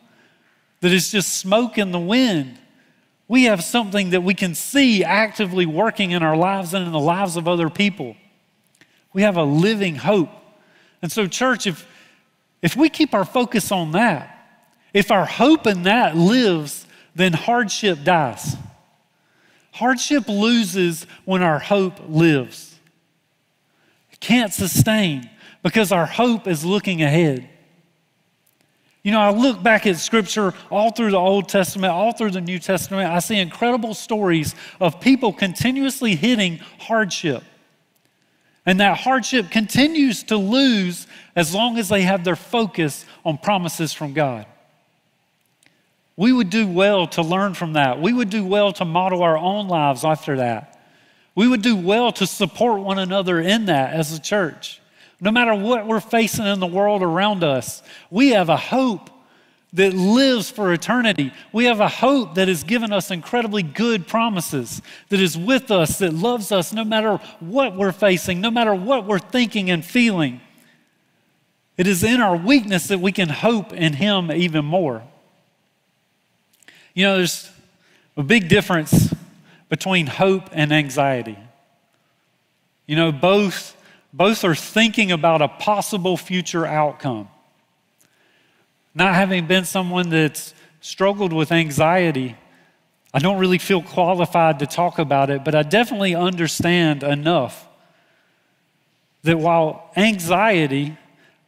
that 0.80 0.92
is 0.92 1.10
just 1.10 1.34
smoke 1.34 1.78
in 1.78 1.92
the 1.92 1.98
wind. 1.98 2.58
We 3.26 3.44
have 3.44 3.64
something 3.64 4.10
that 4.10 4.22
we 4.22 4.34
can 4.34 4.54
see 4.54 5.02
actively 5.02 5.66
working 5.66 6.10
in 6.10 6.22
our 6.22 6.36
lives 6.36 6.74
and 6.74 6.86
in 6.86 6.92
the 6.92 7.00
lives 7.00 7.36
of 7.36 7.48
other 7.48 7.70
people. 7.70 8.16
We 9.12 9.22
have 9.22 9.36
a 9.36 9.44
living 9.44 9.96
hope. 9.96 10.30
And 11.00 11.10
so, 11.10 11.26
church, 11.26 11.66
if, 11.66 11.86
if 12.60 12.76
we 12.76 12.88
keep 12.88 13.14
our 13.14 13.24
focus 13.24 13.72
on 13.72 13.92
that, 13.92 14.30
if 14.92 15.10
our 15.10 15.24
hope 15.24 15.66
in 15.66 15.84
that 15.84 16.16
lives, 16.16 16.86
then 17.14 17.32
hardship 17.32 18.04
dies. 18.04 18.56
Hardship 19.74 20.28
loses 20.28 21.04
when 21.24 21.42
our 21.42 21.58
hope 21.58 21.98
lives. 22.08 22.78
It 24.12 24.20
can't 24.20 24.52
sustain 24.52 25.28
because 25.64 25.90
our 25.90 26.06
hope 26.06 26.46
is 26.46 26.64
looking 26.64 27.02
ahead. 27.02 27.48
You 29.02 29.10
know, 29.10 29.18
I 29.18 29.30
look 29.30 29.64
back 29.64 29.84
at 29.84 29.96
scripture 29.96 30.54
all 30.70 30.92
through 30.92 31.10
the 31.10 31.18
Old 31.18 31.48
Testament, 31.48 31.92
all 31.92 32.12
through 32.12 32.30
the 32.30 32.40
New 32.40 32.60
Testament. 32.60 33.10
I 33.10 33.18
see 33.18 33.36
incredible 33.36 33.94
stories 33.94 34.54
of 34.78 35.00
people 35.00 35.32
continuously 35.32 36.14
hitting 36.14 36.58
hardship. 36.78 37.42
And 38.64 38.78
that 38.78 38.98
hardship 38.98 39.50
continues 39.50 40.22
to 40.24 40.36
lose 40.36 41.08
as 41.34 41.52
long 41.52 41.78
as 41.78 41.88
they 41.88 42.02
have 42.02 42.22
their 42.22 42.36
focus 42.36 43.04
on 43.24 43.38
promises 43.38 43.92
from 43.92 44.12
God. 44.12 44.46
We 46.16 46.32
would 46.32 46.50
do 46.50 46.66
well 46.66 47.06
to 47.08 47.22
learn 47.22 47.54
from 47.54 47.72
that. 47.72 48.00
We 48.00 48.12
would 48.12 48.30
do 48.30 48.44
well 48.44 48.72
to 48.74 48.84
model 48.84 49.22
our 49.22 49.36
own 49.36 49.68
lives 49.68 50.04
after 50.04 50.36
that. 50.36 50.70
We 51.34 51.48
would 51.48 51.62
do 51.62 51.74
well 51.74 52.12
to 52.12 52.26
support 52.26 52.80
one 52.80 52.98
another 52.98 53.40
in 53.40 53.66
that 53.66 53.92
as 53.94 54.12
a 54.12 54.20
church. 54.20 54.80
No 55.20 55.32
matter 55.32 55.54
what 55.54 55.86
we're 55.86 56.00
facing 56.00 56.46
in 56.46 56.60
the 56.60 56.66
world 56.66 57.02
around 57.02 57.42
us, 57.42 57.82
we 58.10 58.30
have 58.30 58.48
a 58.48 58.56
hope 58.56 59.10
that 59.72 59.92
lives 59.92 60.50
for 60.50 60.72
eternity. 60.72 61.32
We 61.52 61.64
have 61.64 61.80
a 61.80 61.88
hope 61.88 62.36
that 62.36 62.46
has 62.46 62.62
given 62.62 62.92
us 62.92 63.10
incredibly 63.10 63.64
good 63.64 64.06
promises, 64.06 64.80
that 65.08 65.18
is 65.18 65.36
with 65.36 65.72
us, 65.72 65.98
that 65.98 66.14
loves 66.14 66.52
us 66.52 66.72
no 66.72 66.84
matter 66.84 67.18
what 67.40 67.74
we're 67.74 67.90
facing, 67.90 68.40
no 68.40 68.52
matter 68.52 68.72
what 68.72 69.04
we're 69.04 69.18
thinking 69.18 69.70
and 69.70 69.84
feeling. 69.84 70.40
It 71.76 71.88
is 71.88 72.04
in 72.04 72.20
our 72.20 72.36
weakness 72.36 72.86
that 72.86 73.00
we 73.00 73.10
can 73.10 73.28
hope 73.28 73.72
in 73.72 73.94
Him 73.94 74.30
even 74.30 74.64
more. 74.64 75.02
You 76.94 77.04
know, 77.04 77.16
there's 77.16 77.50
a 78.16 78.22
big 78.22 78.48
difference 78.48 79.12
between 79.68 80.06
hope 80.06 80.48
and 80.52 80.72
anxiety. 80.72 81.38
You 82.86 82.96
know, 82.96 83.12
both 83.12 83.76
both 84.12 84.44
are 84.44 84.54
thinking 84.54 85.10
about 85.10 85.42
a 85.42 85.48
possible 85.48 86.16
future 86.16 86.64
outcome. 86.64 87.28
Not 88.94 89.16
having 89.16 89.48
been 89.48 89.64
someone 89.64 90.08
that's 90.08 90.54
struggled 90.80 91.32
with 91.32 91.50
anxiety, 91.50 92.36
I 93.12 93.18
don't 93.18 93.40
really 93.40 93.58
feel 93.58 93.82
qualified 93.82 94.60
to 94.60 94.66
talk 94.66 95.00
about 95.00 95.30
it, 95.30 95.44
but 95.44 95.56
I 95.56 95.64
definitely 95.64 96.14
understand 96.14 97.02
enough 97.02 97.66
that 99.24 99.36
while 99.36 99.90
anxiety 99.96 100.96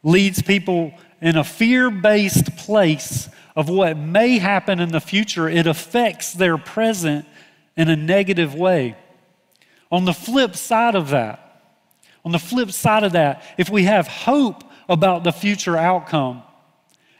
leads 0.03 0.41
people 0.41 0.93
in 1.21 1.37
a 1.37 1.43
fear 1.45 1.89
based 1.89 2.57
place 2.57 3.29
of 3.57 3.69
what 3.69 3.97
may 3.97 4.37
happen 4.37 4.79
in 4.79 4.89
the 4.89 5.01
future, 5.01 5.49
it 5.49 5.65
affects 5.65 6.31
their 6.31 6.59
present 6.59 7.25
in 7.75 7.89
a 7.89 7.95
negative 7.95 8.53
way. 8.53 8.95
On 9.91 10.05
the 10.05 10.13
flip 10.13 10.55
side 10.55 10.93
of 10.93 11.09
that, 11.09 11.43
on 12.23 12.31
the 12.31 12.39
flip 12.39 12.71
side 12.71 13.03
of 13.03 13.13
that, 13.13 13.43
if 13.57 13.67
we 13.67 13.85
have 13.85 14.07
hope 14.07 14.63
about 14.87 15.23
the 15.23 15.31
future 15.31 15.75
outcome, 15.75 16.43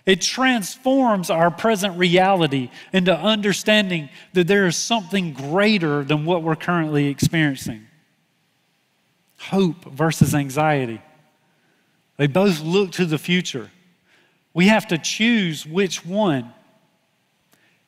it 0.05 0.21
transforms 0.21 1.31
our 1.31 1.49
present 1.49 1.97
reality 1.97 2.69
into 2.93 3.17
understanding 3.17 4.07
that 4.33 4.45
there 4.45 4.67
is 4.67 4.75
something 4.75 5.33
greater 5.33 6.03
than 6.03 6.23
what 6.23 6.43
we're 6.43 6.55
currently 6.55 7.07
experiencing. 7.07 7.87
Hope 9.39 9.85
versus 9.85 10.35
anxiety. 10.35 11.01
They 12.17 12.27
both 12.27 12.61
look 12.61 12.91
to 12.91 13.07
the 13.07 13.17
future. 13.17 13.71
We 14.57 14.69
have 14.69 14.87
to 14.87 14.97
choose 14.97 15.67
which 15.67 16.03
one. 16.03 16.51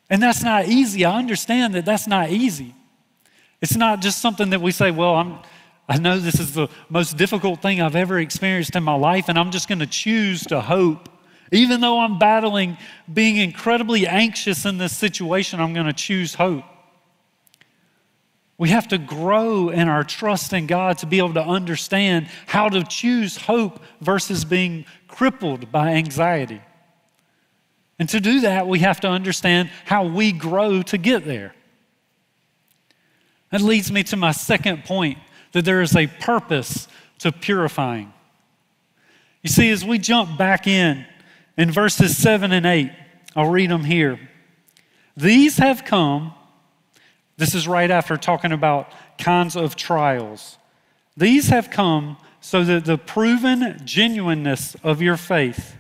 And 0.07 0.21
that's 0.21 0.43
not 0.43 0.67
easy. 0.67 1.03
I 1.03 1.17
understand 1.17 1.73
that 1.73 1.83
that's 1.83 2.05
not 2.05 2.29
easy. 2.29 2.75
It's 3.59 3.75
not 3.75 4.03
just 4.03 4.21
something 4.21 4.51
that 4.51 4.61
we 4.61 4.71
say, 4.71 4.91
well, 4.91 5.15
I'm, 5.15 5.39
I 5.87 5.97
know 5.97 6.19
this 6.19 6.39
is 6.39 6.53
the 6.53 6.67
most 6.87 7.17
difficult 7.17 7.63
thing 7.63 7.81
I've 7.81 7.95
ever 7.95 8.19
experienced 8.19 8.75
in 8.75 8.83
my 8.83 8.93
life, 8.93 9.29
and 9.29 9.39
I'm 9.39 9.49
just 9.49 9.67
going 9.67 9.79
to 9.79 9.87
choose 9.87 10.43
to 10.43 10.61
hope. 10.61 11.09
Even 11.51 11.81
though 11.81 12.01
I'm 12.01 12.19
battling 12.19 12.77
being 13.11 13.37
incredibly 13.37 14.05
anxious 14.05 14.63
in 14.67 14.77
this 14.77 14.95
situation, 14.95 15.59
I'm 15.59 15.73
going 15.73 15.87
to 15.87 15.93
choose 15.93 16.35
hope. 16.35 16.65
We 18.59 18.69
have 18.69 18.89
to 18.89 18.97
grow 18.97 19.69
in 19.69 19.87
our 19.87 20.03
trust 20.03 20.51
in 20.51 20.67
God 20.67 20.97
to 20.99 21.05
be 21.05 21.17
able 21.17 21.33
to 21.35 21.43
understand 21.43 22.27
how 22.45 22.67
to 22.67 22.83
choose 22.83 23.37
hope 23.37 23.81
versus 24.01 24.43
being 24.43 24.85
crippled 25.07 25.71
by 25.71 25.93
anxiety. 25.93 26.61
And 27.97 28.09
to 28.09 28.19
do 28.19 28.41
that, 28.41 28.67
we 28.67 28.79
have 28.79 28.99
to 28.99 29.07
understand 29.07 29.69
how 29.85 30.03
we 30.03 30.33
grow 30.33 30.81
to 30.83 30.97
get 30.97 31.23
there. 31.23 31.55
That 33.49 33.61
leads 33.61 33.93
me 33.93 34.03
to 34.03 34.17
my 34.17 34.31
second 34.31 34.83
point 34.83 35.19
that 35.53 35.63
there 35.63 35.81
is 35.81 35.95
a 35.95 36.07
purpose 36.07 36.89
to 37.19 37.31
purifying. 37.31 38.11
You 39.41 39.49
see, 39.49 39.69
as 39.69 39.85
we 39.85 39.99
jump 39.99 40.37
back 40.37 40.67
in, 40.67 41.05
in 41.57 41.71
verses 41.71 42.17
7 42.17 42.51
and 42.51 42.65
8, 42.65 42.91
I'll 43.37 43.49
read 43.49 43.69
them 43.69 43.85
here. 43.85 44.19
These 45.15 45.57
have 45.57 45.85
come, 45.85 46.33
this 47.39 47.55
is 47.55 47.69
right 47.69 47.89
after 47.89 48.17
talking 48.17 48.51
about 48.51 48.91
kinds 49.17 49.55
of 49.55 49.77
trials. 49.77 50.57
These 51.15 51.47
have 51.47 51.71
come 51.71 52.17
so 52.41 52.65
that 52.65 52.83
the 52.83 52.97
proven 52.97 53.79
genuineness 53.85 54.75
of 54.83 55.01
your 55.01 55.15
faith, 55.15 55.77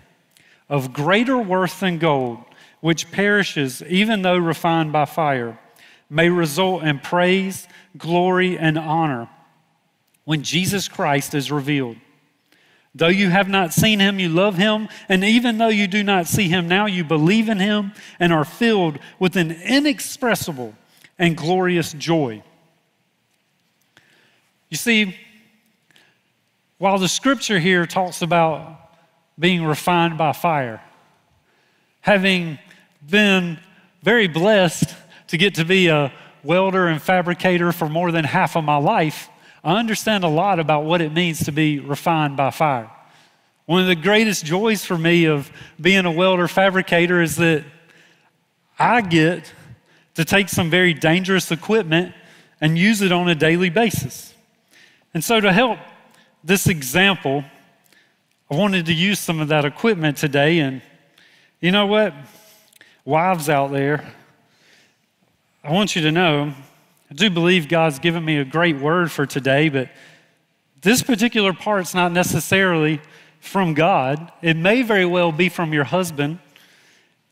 of 0.69 0.93
greater 0.93 1.37
worth 1.37 1.81
than 1.81 1.97
gold, 1.97 2.39
which 2.79 3.11
perishes 3.11 3.83
even 3.83 4.21
though 4.21 4.37
refined 4.37 4.93
by 4.93 5.03
fire, 5.03 5.59
may 6.09 6.29
result 6.29 6.83
in 6.83 6.97
praise, 6.99 7.67
glory, 7.97 8.57
and 8.57 8.77
honor 8.77 9.27
when 10.23 10.43
Jesus 10.43 10.87
Christ 10.87 11.35
is 11.35 11.51
revealed. 11.51 11.97
Though 12.95 13.09
you 13.09 13.31
have 13.31 13.49
not 13.49 13.73
seen 13.73 13.99
him, 13.99 14.17
you 14.17 14.29
love 14.29 14.55
him. 14.55 14.87
And 15.09 15.25
even 15.25 15.57
though 15.57 15.67
you 15.67 15.87
do 15.87 16.03
not 16.03 16.25
see 16.25 16.47
him 16.47 16.69
now, 16.69 16.85
you 16.85 17.03
believe 17.03 17.49
in 17.49 17.59
him 17.59 17.91
and 18.17 18.31
are 18.31 18.45
filled 18.45 18.97
with 19.19 19.35
an 19.35 19.51
inexpressible 19.51 20.73
and 21.19 21.35
glorious 21.35 21.91
joy. 21.93 22.41
You 24.69 24.77
see, 24.77 25.15
while 26.77 26.97
the 26.97 27.09
scripture 27.09 27.59
here 27.59 27.85
talks 27.85 28.21
about 28.21 28.79
being 29.37 29.65
refined 29.65 30.17
by 30.17 30.31
fire, 30.31 30.81
having 32.01 32.57
been 33.07 33.59
very 34.01 34.27
blessed 34.27 34.95
to 35.27 35.37
get 35.37 35.55
to 35.55 35.65
be 35.65 35.87
a 35.87 36.13
welder 36.43 36.87
and 36.87 37.01
fabricator 37.01 37.73
for 37.73 37.89
more 37.89 38.11
than 38.11 38.23
half 38.23 38.55
of 38.55 38.63
my 38.63 38.77
life, 38.77 39.29
I 39.61 39.77
understand 39.77 40.23
a 40.23 40.29
lot 40.29 40.59
about 40.59 40.85
what 40.85 41.01
it 41.01 41.11
means 41.11 41.43
to 41.45 41.51
be 41.51 41.79
refined 41.79 42.37
by 42.37 42.51
fire. 42.51 42.89
One 43.65 43.81
of 43.81 43.87
the 43.87 43.95
greatest 43.95 44.45
joys 44.45 44.85
for 44.85 44.97
me 44.97 45.25
of 45.25 45.51
being 45.79 46.05
a 46.05 46.11
welder 46.11 46.47
fabricator 46.47 47.21
is 47.21 47.35
that 47.35 47.65
I 48.79 49.01
get 49.01 49.53
to 50.19 50.25
take 50.25 50.49
some 50.49 50.69
very 50.69 50.93
dangerous 50.93 51.49
equipment 51.49 52.13
and 52.59 52.77
use 52.77 53.01
it 53.01 53.09
on 53.09 53.29
a 53.29 53.35
daily 53.35 53.69
basis. 53.69 54.33
And 55.13 55.23
so, 55.23 55.39
to 55.39 55.53
help 55.53 55.79
this 56.43 56.67
example, 56.67 57.45
I 58.51 58.55
wanted 58.57 58.87
to 58.87 58.93
use 58.93 59.17
some 59.17 59.39
of 59.39 59.47
that 59.47 59.63
equipment 59.63 60.17
today. 60.17 60.59
And 60.59 60.81
you 61.61 61.71
know 61.71 61.85
what? 61.85 62.13
Wives 63.05 63.47
out 63.47 63.71
there, 63.71 64.13
I 65.63 65.71
want 65.71 65.95
you 65.95 66.01
to 66.01 66.11
know 66.11 66.53
I 67.09 67.13
do 67.13 67.29
believe 67.29 67.69
God's 67.69 67.99
given 67.99 68.25
me 68.25 68.39
a 68.39 68.45
great 68.45 68.75
word 68.75 69.13
for 69.13 69.25
today, 69.25 69.69
but 69.69 69.87
this 70.81 71.01
particular 71.01 71.53
part's 71.53 71.93
not 71.93 72.11
necessarily 72.11 72.99
from 73.39 73.73
God. 73.73 74.33
It 74.41 74.57
may 74.57 74.81
very 74.81 75.05
well 75.05 75.31
be 75.31 75.47
from 75.47 75.71
your 75.71 75.85
husband. 75.85 76.39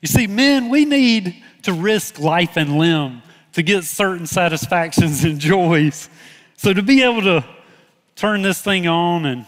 You 0.02 0.08
see, 0.08 0.28
men, 0.28 0.70
we 0.70 0.86
need 0.86 1.44
to 1.64 1.74
risk 1.74 2.20
life 2.20 2.56
and 2.56 2.78
limb 2.78 3.22
to 3.54 3.64
get 3.64 3.84
certain 3.84 4.28
satisfactions 4.28 5.24
and 5.24 5.40
joys. 5.40 6.10
So 6.56 6.74
to 6.74 6.84
be 6.84 7.02
able 7.02 7.22
to 7.24 7.46
turn 8.16 8.42
this 8.42 8.62
thing 8.62 8.88
on 8.88 9.26
and 9.26 9.46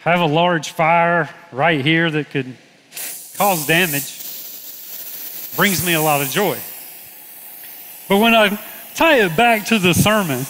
have 0.00 0.20
a 0.20 0.26
large 0.26 0.70
fire 0.70 1.28
right 1.50 1.84
here 1.84 2.10
that 2.10 2.30
could 2.30 2.56
cause 3.36 3.66
damage, 3.66 4.12
brings 5.56 5.84
me 5.84 5.94
a 5.94 6.00
lot 6.00 6.22
of 6.22 6.28
joy. 6.28 6.58
But 8.08 8.18
when 8.18 8.34
I 8.34 8.60
tie 8.94 9.24
it 9.24 9.36
back 9.36 9.66
to 9.66 9.78
the 9.80 9.94
sermon 9.94 10.46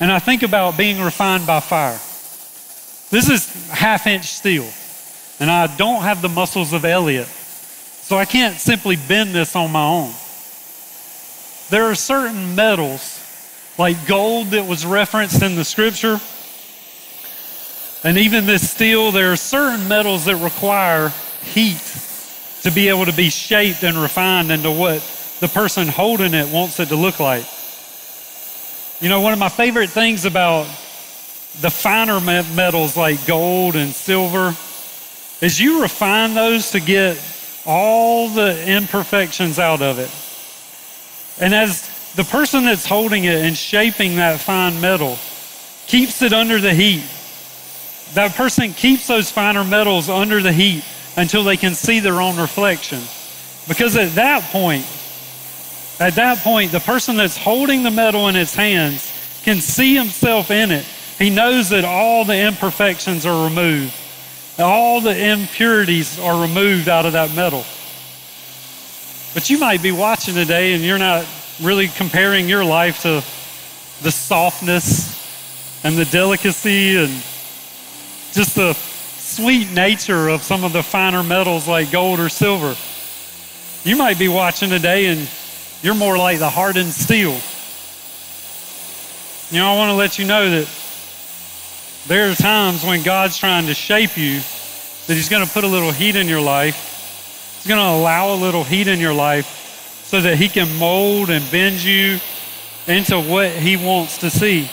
and 0.00 0.10
I 0.10 0.18
think 0.18 0.42
about 0.42 0.78
being 0.78 1.00
refined 1.02 1.46
by 1.46 1.60
fire, 1.60 1.98
this 3.10 3.28
is 3.28 3.70
half 3.70 4.06
inch 4.06 4.24
steel, 4.24 4.68
and 5.38 5.50
I 5.50 5.74
don't 5.76 6.02
have 6.02 6.22
the 6.22 6.28
muscles 6.28 6.72
of 6.72 6.84
Elliot, 6.84 7.28
so 8.06 8.16
I 8.16 8.24
can't 8.24 8.56
simply 8.56 8.94
bend 8.94 9.34
this 9.34 9.56
on 9.56 9.72
my 9.72 9.84
own. 9.84 10.12
There 11.70 11.86
are 11.86 11.96
certain 11.96 12.54
metals, 12.54 13.20
like 13.76 14.06
gold 14.06 14.52
that 14.52 14.64
was 14.64 14.86
referenced 14.86 15.42
in 15.42 15.56
the 15.56 15.64
scripture, 15.64 16.20
and 18.04 18.16
even 18.16 18.46
this 18.46 18.70
steel, 18.70 19.10
there 19.10 19.32
are 19.32 19.36
certain 19.36 19.88
metals 19.88 20.26
that 20.26 20.36
require 20.36 21.08
heat 21.42 21.82
to 22.62 22.70
be 22.70 22.88
able 22.88 23.06
to 23.06 23.12
be 23.12 23.28
shaped 23.28 23.82
and 23.82 23.96
refined 23.96 24.52
into 24.52 24.70
what 24.70 25.00
the 25.40 25.48
person 25.48 25.88
holding 25.88 26.32
it 26.32 26.48
wants 26.52 26.78
it 26.78 26.86
to 26.90 26.94
look 26.94 27.18
like. 27.18 27.44
You 29.00 29.08
know, 29.08 29.20
one 29.20 29.32
of 29.32 29.40
my 29.40 29.48
favorite 29.48 29.90
things 29.90 30.26
about 30.26 30.66
the 31.60 31.70
finer 31.70 32.20
metals 32.20 32.96
like 32.96 33.26
gold 33.26 33.74
and 33.74 33.90
silver 33.90 34.54
is 35.44 35.58
you 35.58 35.82
refine 35.82 36.34
those 36.34 36.70
to 36.70 36.78
get 36.78 37.20
all 37.66 38.28
the 38.28 38.66
imperfections 38.68 39.58
out 39.58 39.82
of 39.82 39.98
it. 39.98 40.10
And 41.42 41.54
as 41.54 42.12
the 42.14 42.24
person 42.24 42.64
that's 42.64 42.86
holding 42.86 43.24
it 43.24 43.44
and 43.44 43.56
shaping 43.56 44.16
that 44.16 44.40
fine 44.40 44.80
metal 44.80 45.18
keeps 45.86 46.22
it 46.22 46.32
under 46.32 46.60
the 46.60 46.72
heat, 46.72 47.04
that 48.14 48.34
person 48.34 48.72
keeps 48.72 49.06
those 49.06 49.30
finer 49.30 49.64
metals 49.64 50.08
under 50.08 50.40
the 50.40 50.52
heat 50.52 50.84
until 51.16 51.44
they 51.44 51.56
can 51.56 51.74
see 51.74 52.00
their 52.00 52.20
own 52.20 52.36
reflection. 52.36 53.00
Because 53.68 53.96
at 53.96 54.12
that 54.14 54.42
point, 54.44 54.86
at 55.98 56.14
that 56.14 56.38
point, 56.38 56.72
the 56.72 56.80
person 56.80 57.16
that's 57.16 57.36
holding 57.36 57.82
the 57.82 57.90
metal 57.90 58.28
in 58.28 58.34
his 58.34 58.54
hands 58.54 59.12
can 59.44 59.60
see 59.60 59.94
himself 59.94 60.50
in 60.50 60.70
it. 60.70 60.84
He 61.18 61.30
knows 61.30 61.70
that 61.70 61.84
all 61.84 62.24
the 62.24 62.38
imperfections 62.38 63.24
are 63.24 63.48
removed, 63.48 63.94
all 64.58 65.00
the 65.00 65.30
impurities 65.32 66.18
are 66.18 66.40
removed 66.40 66.88
out 66.88 67.06
of 67.06 67.12
that 67.12 67.34
metal. 67.34 67.64
But 69.34 69.50
you 69.50 69.58
might 69.58 69.82
be 69.82 69.92
watching 69.92 70.34
today 70.34 70.72
and 70.72 70.82
you're 70.82 70.98
not 70.98 71.26
really 71.60 71.88
comparing 71.88 72.48
your 72.48 72.64
life 72.64 73.02
to 73.02 73.22
the 74.02 74.10
softness 74.10 75.14
and 75.84 75.96
the 75.96 76.06
delicacy 76.06 76.96
and 76.96 77.10
just 78.32 78.54
the 78.54 78.72
sweet 78.72 79.70
nature 79.72 80.28
of 80.28 80.42
some 80.42 80.64
of 80.64 80.72
the 80.72 80.82
finer 80.82 81.22
metals 81.22 81.68
like 81.68 81.90
gold 81.90 82.20
or 82.20 82.28
silver. 82.28 82.74
You 83.84 83.96
might 83.96 84.18
be 84.18 84.28
watching 84.28 84.70
today 84.70 85.06
and 85.06 85.28
you're 85.82 85.94
more 85.94 86.16
like 86.16 86.38
the 86.38 86.50
hardened 86.50 86.92
steel. 86.92 87.38
You 89.50 89.60
know, 89.60 89.72
I 89.72 89.76
want 89.76 89.90
to 89.90 89.94
let 89.94 90.18
you 90.18 90.26
know 90.26 90.48
that 90.50 90.68
there 92.06 92.30
are 92.30 92.34
times 92.34 92.84
when 92.84 93.02
God's 93.02 93.36
trying 93.36 93.66
to 93.66 93.74
shape 93.74 94.16
you 94.16 94.38
that 95.06 95.14
He's 95.14 95.28
going 95.28 95.44
to 95.44 95.52
put 95.52 95.64
a 95.64 95.66
little 95.66 95.90
heat 95.90 96.14
in 96.14 96.28
your 96.28 96.40
life. 96.40 97.56
He's 97.56 97.66
going 97.66 97.80
to 97.80 98.00
allow 98.00 98.32
a 98.32 98.36
little 98.36 98.62
heat 98.62 98.86
in 98.86 99.00
your 99.00 99.14
life 99.14 100.04
so 100.04 100.20
that 100.20 100.36
He 100.36 100.48
can 100.48 100.78
mold 100.78 101.30
and 101.30 101.48
bend 101.50 101.82
you 101.82 102.20
into 102.86 103.20
what 103.20 103.50
He 103.50 103.76
wants 103.76 104.18
to 104.18 104.30
see. 104.30 104.70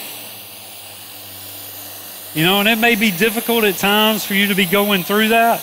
You 2.36 2.46
know, 2.46 2.60
and 2.60 2.70
it 2.70 2.78
may 2.78 2.96
be 2.96 3.10
difficult 3.10 3.64
at 3.64 3.78
times 3.78 4.24
for 4.24 4.36
you 4.36 4.48
to 4.48 4.56
be 4.56 4.66
going 4.66 5.04
through 5.04 5.30
that. 5.30 5.60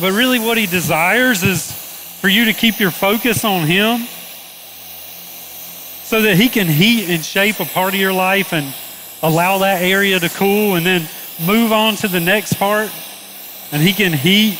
But 0.00 0.12
really, 0.12 0.38
what 0.38 0.56
He 0.56 0.66
desires 0.66 1.42
is 1.42 1.70
for 2.20 2.28
you 2.28 2.46
to 2.46 2.54
keep 2.54 2.80
your 2.80 2.90
focus 2.90 3.44
on 3.44 3.66
Him 3.66 4.06
so 6.04 6.22
that 6.22 6.36
He 6.36 6.48
can 6.48 6.66
heat 6.66 7.10
and 7.10 7.22
shape 7.22 7.60
a 7.60 7.66
part 7.66 7.92
of 7.92 8.00
your 8.00 8.14
life 8.14 8.54
and 8.54 8.74
allow 9.22 9.58
that 9.58 9.82
area 9.82 10.18
to 10.18 10.28
cool 10.30 10.76
and 10.76 10.84
then 10.84 11.08
move 11.46 11.72
on 11.72 11.96
to 11.96 12.08
the 12.08 12.20
next 12.20 12.54
part 12.54 12.90
and 13.72 13.82
He 13.82 13.92
can 13.92 14.12
heat 14.12 14.58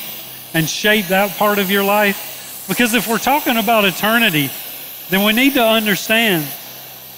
and 0.53 0.67
shape 0.67 1.07
that 1.07 1.37
part 1.37 1.59
of 1.59 1.69
your 1.69 1.83
life. 1.83 2.65
Because 2.67 2.93
if 2.93 3.07
we're 3.07 3.17
talking 3.17 3.57
about 3.57 3.85
eternity, 3.85 4.49
then 5.09 5.25
we 5.25 5.33
need 5.33 5.53
to 5.55 5.63
understand 5.63 6.47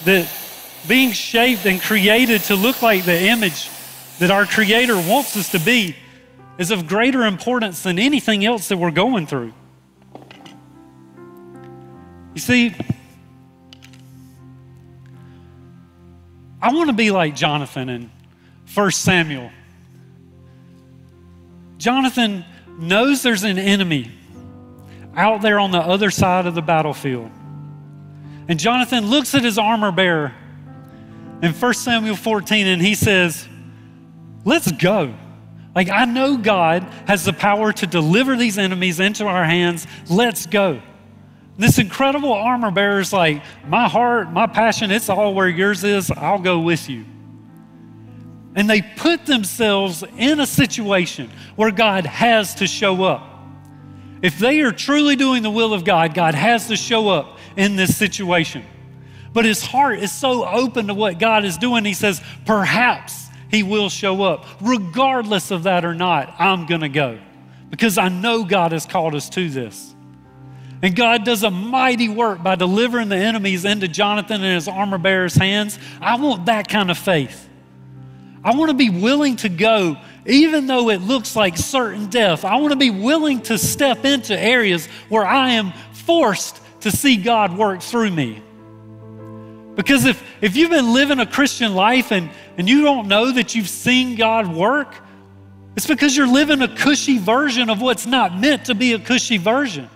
that 0.06 0.29
being 0.88 1.12
shaped 1.12 1.65
and 1.65 1.82
created 1.82 2.41
to 2.43 2.56
look 2.56 2.82
like 2.82 3.06
the 3.06 3.23
image 3.23 3.69
that 4.19 4.32
our 4.32 4.45
Creator 4.45 4.95
wants 4.95 5.36
us 5.38 5.51
to 5.51 5.60
be 5.60 5.95
is 6.58 6.71
of 6.71 6.88
greater 6.88 7.23
importance 7.25 7.84
than 7.84 7.97
anything 7.97 8.45
else 8.45 8.67
that 8.67 8.77
we're 8.77 8.91
going 8.91 9.25
through. 9.25 9.53
You 12.34 12.41
see, 12.41 12.75
I 16.63 16.71
want 16.71 16.88
to 16.88 16.95
be 16.95 17.12
like 17.12 17.36
Jonathan 17.36 17.89
in 17.89 18.12
1 18.73 18.91
Samuel. 18.91 19.52
Jonathan 21.78 22.45
knows 22.80 23.21
there's 23.21 23.43
an 23.43 23.60
enemy 23.60 24.10
out 25.13 25.41
there 25.41 25.60
on 25.60 25.71
the 25.71 25.82
other 25.82 26.10
side 26.10 26.45
of 26.45 26.56
the 26.56 26.62
battlefield. 26.62 27.30
And 28.47 28.58
Jonathan 28.58 29.08
looks 29.08 29.36
at 29.36 29.43
his 29.43 29.58
armor 29.58 29.91
bearer 29.91 30.34
in 31.41 31.52
1 31.52 31.73
Samuel 31.73 32.15
14 32.15 32.65
and 32.65 32.82
he 32.82 32.95
says, 32.95 33.45
Let's 34.45 34.71
go. 34.71 35.13
Like, 35.76 35.89
I 35.89 36.06
know 36.06 36.38
God 36.38 36.84
has 37.08 37.26
the 37.26 37.34
power 37.34 37.73
to 37.73 37.86
deliver 37.86 38.38
these 38.38 38.58
enemies 38.58 39.02
into 39.02 39.26
our 39.26 39.43
hands. 39.43 39.86
Let's 40.10 40.45
go. 40.45 40.82
This 41.57 41.77
incredible 41.77 42.33
armor 42.33 42.71
bearer 42.71 42.99
is 42.99 43.13
like, 43.13 43.43
my 43.67 43.87
heart, 43.87 44.31
my 44.31 44.47
passion, 44.47 44.91
it's 44.91 45.09
all 45.09 45.33
where 45.33 45.47
yours 45.47 45.83
is. 45.83 46.09
I'll 46.09 46.39
go 46.39 46.59
with 46.59 46.89
you. 46.89 47.05
And 48.55 48.69
they 48.69 48.81
put 48.81 49.25
themselves 49.25 50.03
in 50.17 50.39
a 50.39 50.47
situation 50.47 51.29
where 51.55 51.71
God 51.71 52.05
has 52.05 52.55
to 52.55 52.67
show 52.67 53.03
up. 53.03 53.29
If 54.21 54.39
they 54.39 54.61
are 54.61 54.71
truly 54.71 55.15
doing 55.15 55.43
the 55.43 55.49
will 55.49 55.73
of 55.73 55.83
God, 55.83 56.13
God 56.13 56.33
has 56.33 56.67
to 56.67 56.75
show 56.75 57.09
up 57.09 57.37
in 57.55 57.75
this 57.75 57.95
situation. 57.97 58.63
But 59.33 59.45
his 59.45 59.63
heart 59.63 59.99
is 59.99 60.11
so 60.11 60.47
open 60.47 60.87
to 60.87 60.93
what 60.93 61.19
God 61.19 61.45
is 61.45 61.57
doing, 61.57 61.83
he 61.83 61.93
says, 61.93 62.21
perhaps 62.45 63.27
he 63.49 63.63
will 63.63 63.89
show 63.89 64.23
up. 64.23 64.45
Regardless 64.61 65.51
of 65.51 65.63
that 65.63 65.83
or 65.83 65.93
not, 65.93 66.33
I'm 66.39 66.65
going 66.65 66.81
to 66.81 66.89
go 66.89 67.19
because 67.69 67.97
I 67.97 68.09
know 68.09 68.43
God 68.43 68.71
has 68.71 68.85
called 68.85 69.15
us 69.15 69.29
to 69.29 69.49
this. 69.49 69.92
And 70.83 70.97
God 70.97 71.23
does 71.23 71.43
a 71.43 71.49
mighty 71.49 72.09
work 72.09 72.43
by 72.43 72.55
delivering 72.55 73.07
the 73.07 73.15
enemies 73.15 73.63
into 73.63 73.87
Jonathan 73.87 74.43
and 74.43 74.53
his 74.53 74.67
armor 74.67 74.97
bearer's 74.97 75.33
hands. 75.33 75.79
I 76.01 76.17
want 76.17 76.47
that 76.47 76.67
kind 76.67 76.91
of 76.91 76.97
faith. 76.97 77.49
I 78.43 78.53
want 78.53 78.69
to 78.69 78.75
be 78.75 78.89
willing 78.89 79.37
to 79.37 79.49
go, 79.49 79.95
even 80.25 80.67
though 80.67 80.89
it 80.89 80.97
looks 80.97 81.37
like 81.37 81.57
certain 81.57 82.07
death. 82.07 82.43
I 82.43 82.57
want 82.57 82.71
to 82.73 82.77
be 82.77 82.89
willing 82.89 83.39
to 83.43 83.57
step 83.57 84.03
into 84.03 84.37
areas 84.37 84.87
where 85.07 85.25
I 85.25 85.51
am 85.51 85.71
forced 85.93 86.59
to 86.81 86.91
see 86.91 87.15
God 87.15 87.57
work 87.57 87.81
through 87.81 88.11
me. 88.11 88.43
Because 89.75 90.03
if, 90.03 90.21
if 90.41 90.57
you've 90.57 90.69
been 90.69 90.93
living 90.93 91.19
a 91.19 91.25
Christian 91.25 91.75
life 91.75 92.11
and, 92.11 92.29
and 92.57 92.67
you 92.67 92.83
don't 92.83 93.07
know 93.07 93.31
that 93.31 93.55
you've 93.55 93.69
seen 93.69 94.17
God 94.17 94.53
work, 94.53 94.93
it's 95.77 95.87
because 95.87 96.17
you're 96.17 96.27
living 96.27 96.61
a 96.61 96.67
cushy 96.75 97.19
version 97.19 97.69
of 97.69 97.81
what's 97.81 98.05
not 98.05 98.37
meant 98.37 98.65
to 98.65 98.75
be 98.75 98.91
a 98.91 98.99
cushy 98.99 99.37
version. 99.37 99.89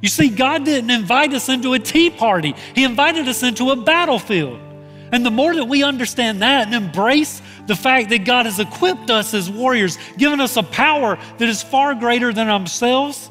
You 0.00 0.08
see, 0.08 0.28
God 0.28 0.64
didn't 0.64 0.90
invite 0.90 1.32
us 1.32 1.48
into 1.48 1.72
a 1.72 1.78
tea 1.78 2.10
party, 2.10 2.54
He 2.74 2.84
invited 2.84 3.28
us 3.28 3.42
into 3.42 3.70
a 3.70 3.76
battlefield. 3.76 4.60
And 5.12 5.24
the 5.24 5.30
more 5.30 5.54
that 5.54 5.64
we 5.66 5.84
understand 5.84 6.42
that 6.42 6.66
and 6.66 6.74
embrace 6.74 7.40
the 7.66 7.76
fact 7.76 8.10
that 8.10 8.24
God 8.24 8.44
has 8.46 8.58
equipped 8.58 9.08
us 9.08 9.34
as 9.34 9.48
warriors, 9.48 9.98
given 10.18 10.40
us 10.40 10.56
a 10.56 10.64
power 10.64 11.16
that 11.38 11.48
is 11.48 11.62
far 11.62 11.94
greater 11.94 12.32
than 12.32 12.48
ourselves, 12.48 13.30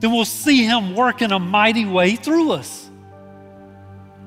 then 0.00 0.12
we'll 0.12 0.26
see 0.26 0.64
Him 0.64 0.94
work 0.94 1.22
in 1.22 1.32
a 1.32 1.38
mighty 1.38 1.86
way 1.86 2.16
through 2.16 2.52
us. 2.52 2.88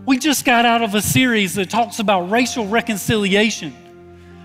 We 0.05 0.17
just 0.17 0.43
got 0.43 0.65
out 0.65 0.81
of 0.81 0.95
a 0.95 1.01
series 1.01 1.53
that 1.55 1.69
talks 1.69 1.99
about 1.99 2.31
racial 2.31 2.67
reconciliation. 2.67 3.75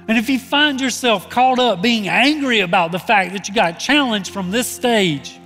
And 0.07 0.19
if 0.19 0.29
you 0.29 0.39
find 0.39 0.79
yourself 0.81 1.31
caught 1.31 1.59
up 1.59 1.81
being 1.81 2.09
angry 2.09 2.61
about 2.61 2.93
the 2.93 2.99
fact 2.99 3.33
that 3.33 3.49
you 3.49 3.55
got 3.55 3.79
challenged 3.79 4.31
from 4.31 4.51
this 4.51 4.69
stage, 4.69 5.41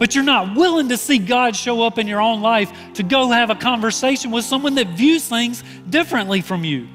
but 0.00 0.14
you're 0.14 0.24
not 0.24 0.56
willing 0.56 0.88
to 0.88 0.96
see 0.96 1.18
God 1.18 1.54
show 1.54 1.82
up 1.82 1.98
in 1.98 2.08
your 2.08 2.22
own 2.22 2.40
life 2.40 2.72
to 2.94 3.02
go 3.02 3.28
have 3.28 3.50
a 3.50 3.54
conversation 3.54 4.30
with 4.30 4.46
someone 4.46 4.76
that 4.76 4.88
views 4.88 5.28
things 5.28 5.62
differently 5.90 6.40
from 6.40 6.64
you, 6.64 6.88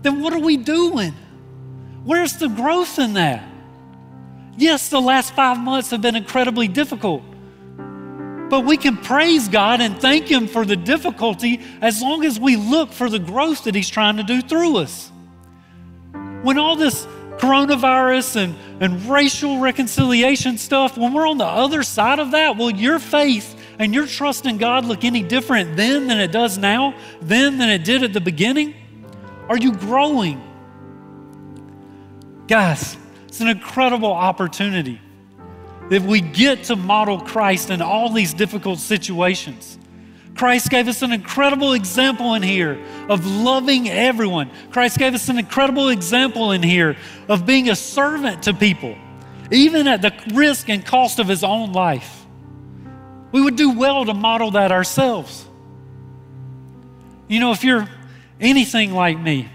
then 0.00 0.22
what 0.22 0.32
are 0.32 0.38
we 0.38 0.56
doing? 0.56 1.12
Where's 2.02 2.38
the 2.38 2.48
growth 2.48 2.98
in 2.98 3.12
that? 3.12 3.46
Yes, 4.56 4.88
the 4.88 5.02
last 5.02 5.34
five 5.34 5.58
months 5.58 5.90
have 5.90 6.00
been 6.00 6.16
incredibly 6.16 6.66
difficult. 6.66 7.22
But 8.48 8.64
we 8.64 8.78
can 8.78 8.96
praise 8.96 9.46
God 9.46 9.82
and 9.82 10.00
thank 10.00 10.26
Him 10.26 10.46
for 10.46 10.64
the 10.64 10.76
difficulty 10.76 11.60
as 11.82 12.00
long 12.00 12.24
as 12.24 12.40
we 12.40 12.56
look 12.56 12.90
for 12.90 13.10
the 13.10 13.18
growth 13.18 13.64
that 13.64 13.74
He's 13.74 13.90
trying 13.90 14.16
to 14.16 14.22
do 14.22 14.40
through 14.40 14.78
us. 14.78 15.12
When 16.42 16.56
all 16.56 16.74
this 16.74 17.06
coronavirus 17.40 18.36
and, 18.36 18.56
and 18.80 19.08
racial 19.08 19.58
reconciliation 19.58 20.58
stuff, 20.58 20.98
when 20.98 21.14
we're 21.14 21.26
on 21.26 21.38
the 21.38 21.44
other 21.44 21.82
side 21.82 22.18
of 22.18 22.32
that, 22.32 22.56
will 22.58 22.70
your 22.70 22.98
faith 22.98 23.58
and 23.78 23.94
your 23.94 24.06
trust 24.06 24.44
in 24.44 24.58
God 24.58 24.84
look 24.84 25.04
any 25.04 25.22
different 25.22 25.74
then 25.74 26.06
than 26.06 26.20
it 26.20 26.32
does 26.32 26.58
now, 26.58 26.94
then 27.22 27.56
than 27.56 27.70
it 27.70 27.82
did 27.82 28.02
at 28.02 28.12
the 28.12 28.20
beginning? 28.20 28.74
Are 29.48 29.56
you 29.56 29.72
growing? 29.72 30.40
Guys, 32.46 32.98
it's 33.26 33.40
an 33.40 33.48
incredible 33.48 34.12
opportunity 34.12 35.00
that 35.88 36.02
we 36.02 36.20
get 36.20 36.64
to 36.64 36.76
model 36.76 37.20
Christ 37.20 37.70
in 37.70 37.80
all 37.80 38.12
these 38.12 38.34
difficult 38.34 38.80
situations. 38.80 39.78
Christ 40.40 40.70
gave 40.70 40.88
us 40.88 41.02
an 41.02 41.12
incredible 41.12 41.74
example 41.74 42.32
in 42.32 42.42
here 42.42 42.82
of 43.10 43.26
loving 43.26 43.90
everyone. 43.90 44.50
Christ 44.70 44.96
gave 44.96 45.12
us 45.12 45.28
an 45.28 45.36
incredible 45.36 45.90
example 45.90 46.52
in 46.52 46.62
here 46.62 46.96
of 47.28 47.44
being 47.44 47.68
a 47.68 47.76
servant 47.76 48.44
to 48.44 48.54
people, 48.54 48.96
even 49.50 49.86
at 49.86 50.00
the 50.00 50.14
risk 50.32 50.70
and 50.70 50.82
cost 50.82 51.18
of 51.18 51.28
his 51.28 51.44
own 51.44 51.74
life. 51.74 52.24
We 53.32 53.42
would 53.42 53.56
do 53.56 53.72
well 53.78 54.06
to 54.06 54.14
model 54.14 54.52
that 54.52 54.72
ourselves. 54.72 55.46
You 57.28 57.38
know, 57.38 57.52
if 57.52 57.62
you're 57.62 57.86
anything 58.40 58.94
like 58.94 59.20
me, 59.20 59.46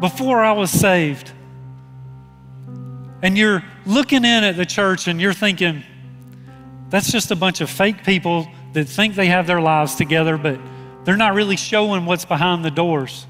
before 0.00 0.42
I 0.42 0.50
was 0.54 0.72
saved, 0.72 1.30
and 3.22 3.38
you're 3.38 3.62
looking 3.86 4.24
in 4.24 4.42
at 4.42 4.56
the 4.56 4.66
church 4.66 5.06
and 5.06 5.20
you're 5.20 5.32
thinking, 5.32 5.84
that's 6.90 7.12
just 7.12 7.30
a 7.30 7.36
bunch 7.36 7.60
of 7.60 7.70
fake 7.70 8.02
people 8.02 8.48
that 8.72 8.86
think 8.86 9.14
they 9.14 9.26
have 9.26 9.46
their 9.46 9.60
lives 9.60 9.94
together, 9.94 10.36
but 10.36 10.58
they're 11.04 11.16
not 11.16 11.34
really 11.34 11.56
showing 11.56 12.06
what's 12.06 12.24
behind 12.24 12.64
the 12.64 12.70
doors. 12.70 13.26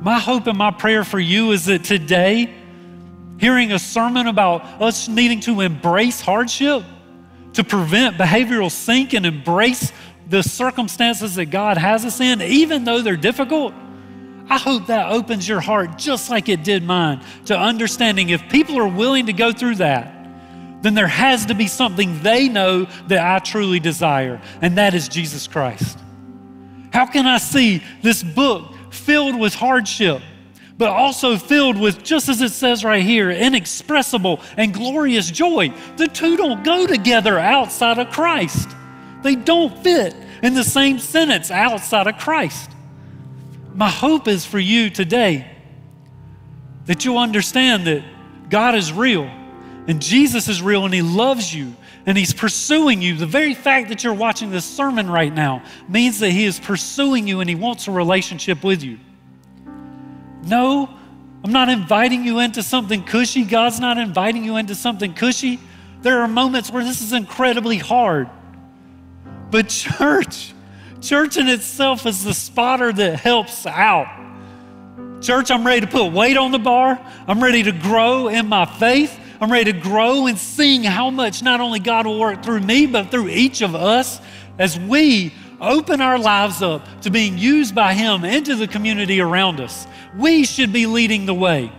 My 0.00 0.18
hope 0.18 0.46
and 0.46 0.58
my 0.58 0.70
prayer 0.70 1.04
for 1.04 1.20
you 1.20 1.52
is 1.52 1.66
that 1.66 1.84
today, 1.84 2.52
hearing 3.38 3.72
a 3.72 3.78
sermon 3.78 4.26
about 4.26 4.62
us 4.82 5.08
needing 5.08 5.40
to 5.40 5.60
embrace 5.60 6.20
hardship, 6.20 6.84
to 7.54 7.64
prevent 7.64 8.16
behavioral 8.16 8.70
sink 8.70 9.14
and 9.14 9.24
embrace 9.24 9.92
the 10.28 10.42
circumstances 10.42 11.36
that 11.36 11.46
God 11.46 11.78
has 11.78 12.04
us 12.04 12.20
in, 12.20 12.42
even 12.42 12.84
though 12.84 13.02
they're 13.02 13.16
difficult, 13.16 13.74
I 14.48 14.58
hope 14.58 14.88
that 14.88 15.10
opens 15.10 15.48
your 15.48 15.60
heart 15.60 15.96
just 15.96 16.28
like 16.28 16.48
it 16.48 16.64
did 16.64 16.82
mine 16.82 17.22
to 17.46 17.58
understanding 17.58 18.28
if 18.28 18.46
people 18.48 18.78
are 18.78 18.88
willing 18.88 19.26
to 19.26 19.32
go 19.32 19.52
through 19.52 19.76
that, 19.76 20.13
then 20.84 20.92
there 20.92 21.06
has 21.06 21.46
to 21.46 21.54
be 21.54 21.66
something 21.66 22.22
they 22.22 22.46
know 22.46 22.84
that 23.08 23.18
I 23.18 23.38
truly 23.38 23.80
desire, 23.80 24.38
and 24.60 24.76
that 24.76 24.92
is 24.92 25.08
Jesus 25.08 25.46
Christ. 25.48 25.98
How 26.92 27.06
can 27.06 27.26
I 27.26 27.38
see 27.38 27.82
this 28.02 28.22
book 28.22 28.74
filled 28.90 29.40
with 29.40 29.54
hardship, 29.54 30.20
but 30.76 30.90
also 30.90 31.38
filled 31.38 31.80
with, 31.80 32.04
just 32.04 32.28
as 32.28 32.42
it 32.42 32.50
says 32.50 32.84
right 32.84 33.02
here, 33.02 33.30
inexpressible 33.30 34.42
and 34.58 34.74
glorious 34.74 35.30
joy? 35.30 35.72
The 35.96 36.06
two 36.06 36.36
don't 36.36 36.62
go 36.62 36.86
together 36.86 37.38
outside 37.38 37.98
of 37.98 38.10
Christ, 38.10 38.68
they 39.22 39.36
don't 39.36 39.76
fit 39.82 40.14
in 40.42 40.52
the 40.52 40.64
same 40.64 40.98
sentence 40.98 41.50
outside 41.50 42.08
of 42.08 42.18
Christ. 42.18 42.70
My 43.72 43.88
hope 43.88 44.28
is 44.28 44.44
for 44.44 44.58
you 44.58 44.90
today 44.90 45.50
that 46.84 47.06
you'll 47.06 47.16
understand 47.16 47.86
that 47.86 48.04
God 48.50 48.74
is 48.74 48.92
real 48.92 49.30
and 49.86 50.00
Jesus 50.00 50.48
is 50.48 50.62
real 50.62 50.84
and 50.84 50.94
He 50.94 51.02
loves 51.02 51.54
you 51.54 51.74
and 52.06 52.16
He's 52.16 52.32
pursuing 52.32 53.02
you. 53.02 53.16
The 53.16 53.26
very 53.26 53.54
fact 53.54 53.88
that 53.88 54.04
you're 54.04 54.14
watching 54.14 54.50
this 54.50 54.64
sermon 54.64 55.10
right 55.10 55.32
now 55.32 55.62
means 55.88 56.20
that 56.20 56.30
He 56.30 56.44
is 56.44 56.58
pursuing 56.58 57.26
you 57.26 57.40
and 57.40 57.48
He 57.48 57.56
wants 57.56 57.88
a 57.88 57.90
relationship 57.90 58.64
with 58.64 58.82
you. 58.82 58.98
No, 60.44 60.88
I'm 61.42 61.52
not 61.52 61.68
inviting 61.68 62.24
you 62.24 62.38
into 62.38 62.62
something 62.62 63.04
cushy. 63.04 63.44
God's 63.44 63.80
not 63.80 63.98
inviting 63.98 64.44
you 64.44 64.56
into 64.56 64.74
something 64.74 65.14
cushy. 65.14 65.58
There 66.02 66.20
are 66.20 66.28
moments 66.28 66.70
where 66.70 66.84
this 66.84 67.00
is 67.00 67.12
incredibly 67.12 67.78
hard. 67.78 68.28
But, 69.50 69.68
church, 69.68 70.54
Church 71.04 71.36
in 71.36 71.48
itself 71.48 72.06
is 72.06 72.24
the 72.24 72.32
spotter 72.32 72.90
that 72.90 73.20
helps 73.20 73.66
out. 73.66 74.08
Church, 75.20 75.50
I'm 75.50 75.66
ready 75.66 75.82
to 75.82 75.86
put 75.86 76.12
weight 76.12 76.38
on 76.38 76.50
the 76.50 76.58
bar. 76.58 76.98
I'm 77.28 77.42
ready 77.42 77.62
to 77.64 77.72
grow 77.72 78.28
in 78.28 78.48
my 78.48 78.64
faith. 78.64 79.20
I'm 79.40 79.50
ready 79.50 79.72
to 79.72 79.78
grow 79.78 80.26
and 80.26 80.38
seeing 80.38 80.84
how 80.84 81.10
much 81.10 81.42
not 81.42 81.60
only 81.60 81.80
God 81.80 82.06
will 82.06 82.18
work 82.18 82.42
through 82.42 82.60
me, 82.60 82.86
but 82.86 83.10
through 83.10 83.28
each 83.28 83.62
of 83.62 83.74
us 83.74 84.20
as 84.58 84.78
we 84.78 85.34
open 85.60 86.00
our 86.00 86.18
lives 86.18 86.62
up 86.62 86.86
to 87.02 87.10
being 87.10 87.38
used 87.38 87.74
by 87.74 87.94
Him 87.94 88.24
into 88.24 88.54
the 88.54 88.68
community 88.68 89.20
around 89.20 89.60
us. 89.60 89.86
We 90.16 90.44
should 90.44 90.72
be 90.72 90.86
leading 90.86 91.26
the 91.26 91.34
way. 91.34 91.72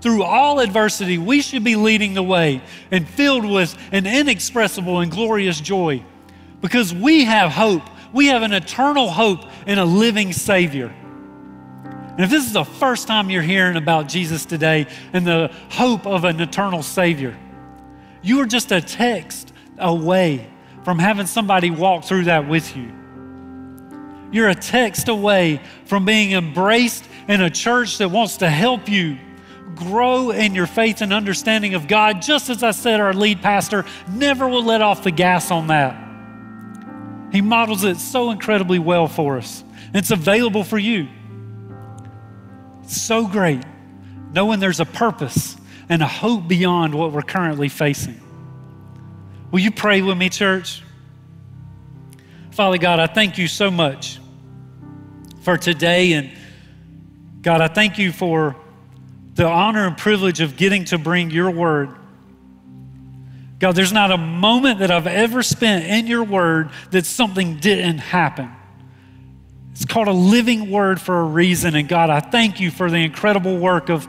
Through 0.00 0.22
all 0.24 0.58
adversity, 0.58 1.18
we 1.18 1.42
should 1.42 1.62
be 1.62 1.76
leading 1.76 2.14
the 2.14 2.22
way 2.22 2.62
and 2.90 3.08
filled 3.08 3.48
with 3.48 3.76
an 3.92 4.06
inexpressible 4.06 5.00
and 5.00 5.10
glorious 5.10 5.60
joy 5.60 6.04
because 6.60 6.92
we 6.92 7.24
have 7.24 7.52
hope 7.52 7.82
we 8.12 8.26
have 8.26 8.42
an 8.42 8.52
eternal 8.52 9.10
hope 9.10 9.40
in 9.66 9.78
a 9.78 9.84
living 9.84 10.32
Savior. 10.32 10.94
And 12.12 12.20
if 12.20 12.30
this 12.30 12.46
is 12.46 12.52
the 12.52 12.64
first 12.64 13.06
time 13.06 13.30
you're 13.30 13.42
hearing 13.42 13.76
about 13.76 14.06
Jesus 14.06 14.44
today 14.44 14.86
and 15.12 15.26
the 15.26 15.50
hope 15.70 16.06
of 16.06 16.24
an 16.24 16.40
eternal 16.40 16.82
Savior, 16.82 17.38
you 18.20 18.40
are 18.40 18.46
just 18.46 18.70
a 18.70 18.80
text 18.82 19.52
away 19.78 20.46
from 20.84 20.98
having 20.98 21.26
somebody 21.26 21.70
walk 21.70 22.04
through 22.04 22.24
that 22.24 22.48
with 22.48 22.76
you. 22.76 22.92
You're 24.30 24.48
a 24.48 24.54
text 24.54 25.08
away 25.08 25.60
from 25.86 26.04
being 26.04 26.32
embraced 26.32 27.04
in 27.28 27.40
a 27.40 27.50
church 27.50 27.98
that 27.98 28.10
wants 28.10 28.38
to 28.38 28.48
help 28.48 28.88
you 28.88 29.18
grow 29.74 30.30
in 30.30 30.54
your 30.54 30.66
faith 30.66 31.00
and 31.00 31.12
understanding 31.12 31.74
of 31.74 31.88
God. 31.88 32.20
Just 32.20 32.50
as 32.50 32.62
I 32.62 32.72
said, 32.72 33.00
our 33.00 33.14
lead 33.14 33.40
pastor 33.40 33.84
never 34.10 34.46
will 34.46 34.64
let 34.64 34.82
off 34.82 35.02
the 35.02 35.10
gas 35.10 35.50
on 35.50 35.68
that. 35.68 35.98
He 37.32 37.40
models 37.40 37.84
it 37.84 37.96
so 37.96 38.30
incredibly 38.30 38.78
well 38.78 39.06
for 39.06 39.38
us. 39.38 39.64
It's 39.94 40.10
available 40.10 40.64
for 40.64 40.78
you. 40.78 41.08
So 42.92 43.26
great 43.26 43.62
knowing 44.32 44.60
there's 44.60 44.80
a 44.80 44.86
purpose 44.86 45.56
and 45.88 46.02
a 46.02 46.06
hope 46.06 46.48
beyond 46.48 46.94
what 46.94 47.12
we're 47.12 47.22
currently 47.22 47.68
facing. 47.68 48.20
Will 49.50 49.60
you 49.60 49.70
pray 49.70 50.00
with 50.00 50.16
me, 50.16 50.28
church? 50.28 50.82
Father 52.52 52.78
God, 52.78 52.98
I 52.98 53.06
thank 53.06 53.36
you 53.36 53.48
so 53.48 53.70
much 53.70 54.18
for 55.42 55.58
today. 55.58 56.12
And 56.14 56.30
God, 57.42 57.60
I 57.60 57.68
thank 57.68 57.98
you 57.98 58.12
for 58.12 58.56
the 59.34 59.46
honor 59.46 59.86
and 59.86 59.96
privilege 59.98 60.40
of 60.40 60.56
getting 60.56 60.84
to 60.86 60.98
bring 60.98 61.30
your 61.30 61.50
word 61.50 61.90
God, 63.62 63.76
there's 63.76 63.92
not 63.92 64.10
a 64.10 64.18
moment 64.18 64.80
that 64.80 64.90
I've 64.90 65.06
ever 65.06 65.40
spent 65.40 65.86
in 65.86 66.08
your 66.08 66.24
word 66.24 66.70
that 66.90 67.06
something 67.06 67.58
didn't 67.58 67.98
happen. 67.98 68.50
It's 69.72 69.86
called 69.86 70.08
a 70.08 70.12
living 70.12 70.70
word 70.70 71.00
for 71.00 71.18
a 71.18 71.24
reason. 71.24 71.74
And 71.74 71.88
God, 71.88 72.10
I 72.10 72.20
thank 72.20 72.60
you 72.60 72.70
for 72.70 72.90
the 72.90 72.98
incredible 72.98 73.58
work 73.58 73.88
of 73.88 74.06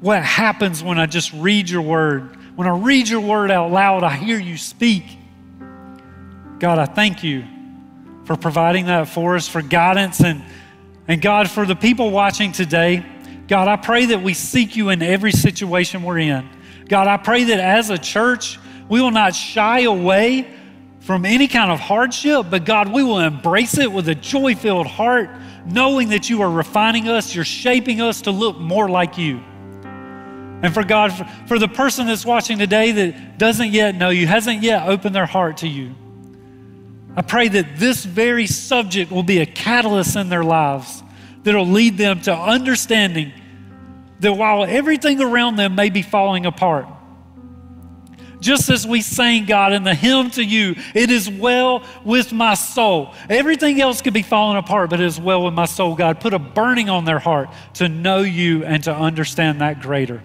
what 0.00 0.22
happens 0.22 0.82
when 0.82 0.98
I 0.98 1.06
just 1.06 1.32
read 1.32 1.70
your 1.70 1.82
word. 1.82 2.36
When 2.56 2.66
I 2.66 2.76
read 2.76 3.08
your 3.08 3.20
word 3.20 3.50
out 3.50 3.70
loud, 3.70 4.02
I 4.02 4.16
hear 4.16 4.38
you 4.38 4.56
speak. 4.56 5.04
God, 6.58 6.78
I 6.78 6.86
thank 6.86 7.22
you 7.22 7.44
for 8.24 8.36
providing 8.36 8.86
that 8.86 9.08
for 9.08 9.36
us, 9.36 9.48
for 9.48 9.62
guidance. 9.62 10.20
And, 10.20 10.42
and 11.06 11.22
God, 11.22 11.48
for 11.48 11.64
the 11.64 11.76
people 11.76 12.10
watching 12.10 12.52
today, 12.52 13.04
God, 13.46 13.68
I 13.68 13.76
pray 13.76 14.06
that 14.06 14.22
we 14.22 14.34
seek 14.34 14.76
you 14.76 14.90
in 14.90 15.02
every 15.02 15.32
situation 15.32 16.02
we're 16.02 16.18
in. 16.18 16.48
God, 16.88 17.06
I 17.06 17.16
pray 17.16 17.44
that 17.44 17.60
as 17.60 17.90
a 17.90 17.98
church, 17.98 18.58
we 18.88 19.00
will 19.00 19.10
not 19.10 19.34
shy 19.34 19.80
away 19.80 20.52
from 21.00 21.24
any 21.24 21.48
kind 21.48 21.70
of 21.70 21.80
hardship, 21.80 22.46
but 22.50 22.64
God, 22.64 22.92
we 22.92 23.02
will 23.02 23.18
embrace 23.18 23.78
it 23.78 23.90
with 23.90 24.08
a 24.08 24.14
joy 24.14 24.54
filled 24.54 24.86
heart, 24.86 25.30
knowing 25.66 26.10
that 26.10 26.28
you 26.28 26.42
are 26.42 26.50
refining 26.50 27.08
us, 27.08 27.34
you're 27.34 27.44
shaping 27.44 28.00
us 28.00 28.22
to 28.22 28.30
look 28.30 28.58
more 28.58 28.88
like 28.88 29.18
you. 29.18 29.38
And 30.62 30.74
for 30.74 30.84
God, 30.84 31.12
for, 31.12 31.24
for 31.46 31.58
the 31.58 31.68
person 31.68 32.06
that's 32.06 32.26
watching 32.26 32.58
today 32.58 32.92
that 32.92 33.38
doesn't 33.38 33.70
yet 33.70 33.94
know 33.94 34.10
you, 34.10 34.26
hasn't 34.26 34.62
yet 34.62 34.86
opened 34.88 35.14
their 35.14 35.26
heart 35.26 35.58
to 35.58 35.68
you, 35.68 35.94
I 37.16 37.22
pray 37.22 37.48
that 37.48 37.76
this 37.76 38.04
very 38.04 38.46
subject 38.46 39.10
will 39.10 39.22
be 39.22 39.38
a 39.38 39.46
catalyst 39.46 40.16
in 40.16 40.28
their 40.28 40.44
lives 40.44 41.02
that'll 41.42 41.66
lead 41.66 41.96
them 41.96 42.20
to 42.22 42.34
understanding 42.36 43.32
that 44.20 44.34
while 44.34 44.64
everything 44.64 45.20
around 45.20 45.56
them 45.56 45.74
may 45.74 45.88
be 45.88 46.02
falling 46.02 46.44
apart, 46.44 46.86
just 48.40 48.70
as 48.70 48.86
we 48.86 49.02
sang, 49.02 49.44
God, 49.44 49.72
in 49.72 49.82
the 49.82 49.94
hymn 49.94 50.30
to 50.32 50.44
you, 50.44 50.74
it 50.94 51.10
is 51.10 51.30
well 51.30 51.84
with 52.04 52.32
my 52.32 52.54
soul. 52.54 53.14
Everything 53.28 53.80
else 53.80 54.02
could 54.02 54.14
be 54.14 54.22
falling 54.22 54.56
apart, 54.56 54.90
but 54.90 55.00
it 55.00 55.06
is 55.06 55.20
well 55.20 55.44
with 55.44 55.54
my 55.54 55.66
soul, 55.66 55.94
God. 55.94 56.20
Put 56.20 56.34
a 56.34 56.38
burning 56.38 56.88
on 56.88 57.04
their 57.04 57.18
heart 57.18 57.50
to 57.74 57.88
know 57.88 58.20
you 58.20 58.64
and 58.64 58.82
to 58.84 58.94
understand 58.94 59.60
that 59.60 59.80
greater. 59.80 60.22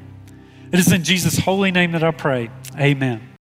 It 0.71 0.80
is 0.80 0.91
in 0.91 1.04
Jesus' 1.04 1.38
holy 1.38 1.71
name 1.71 1.91
that 1.91 2.04
I 2.04 2.12
pray. 2.12 2.49
Amen. 2.78 3.35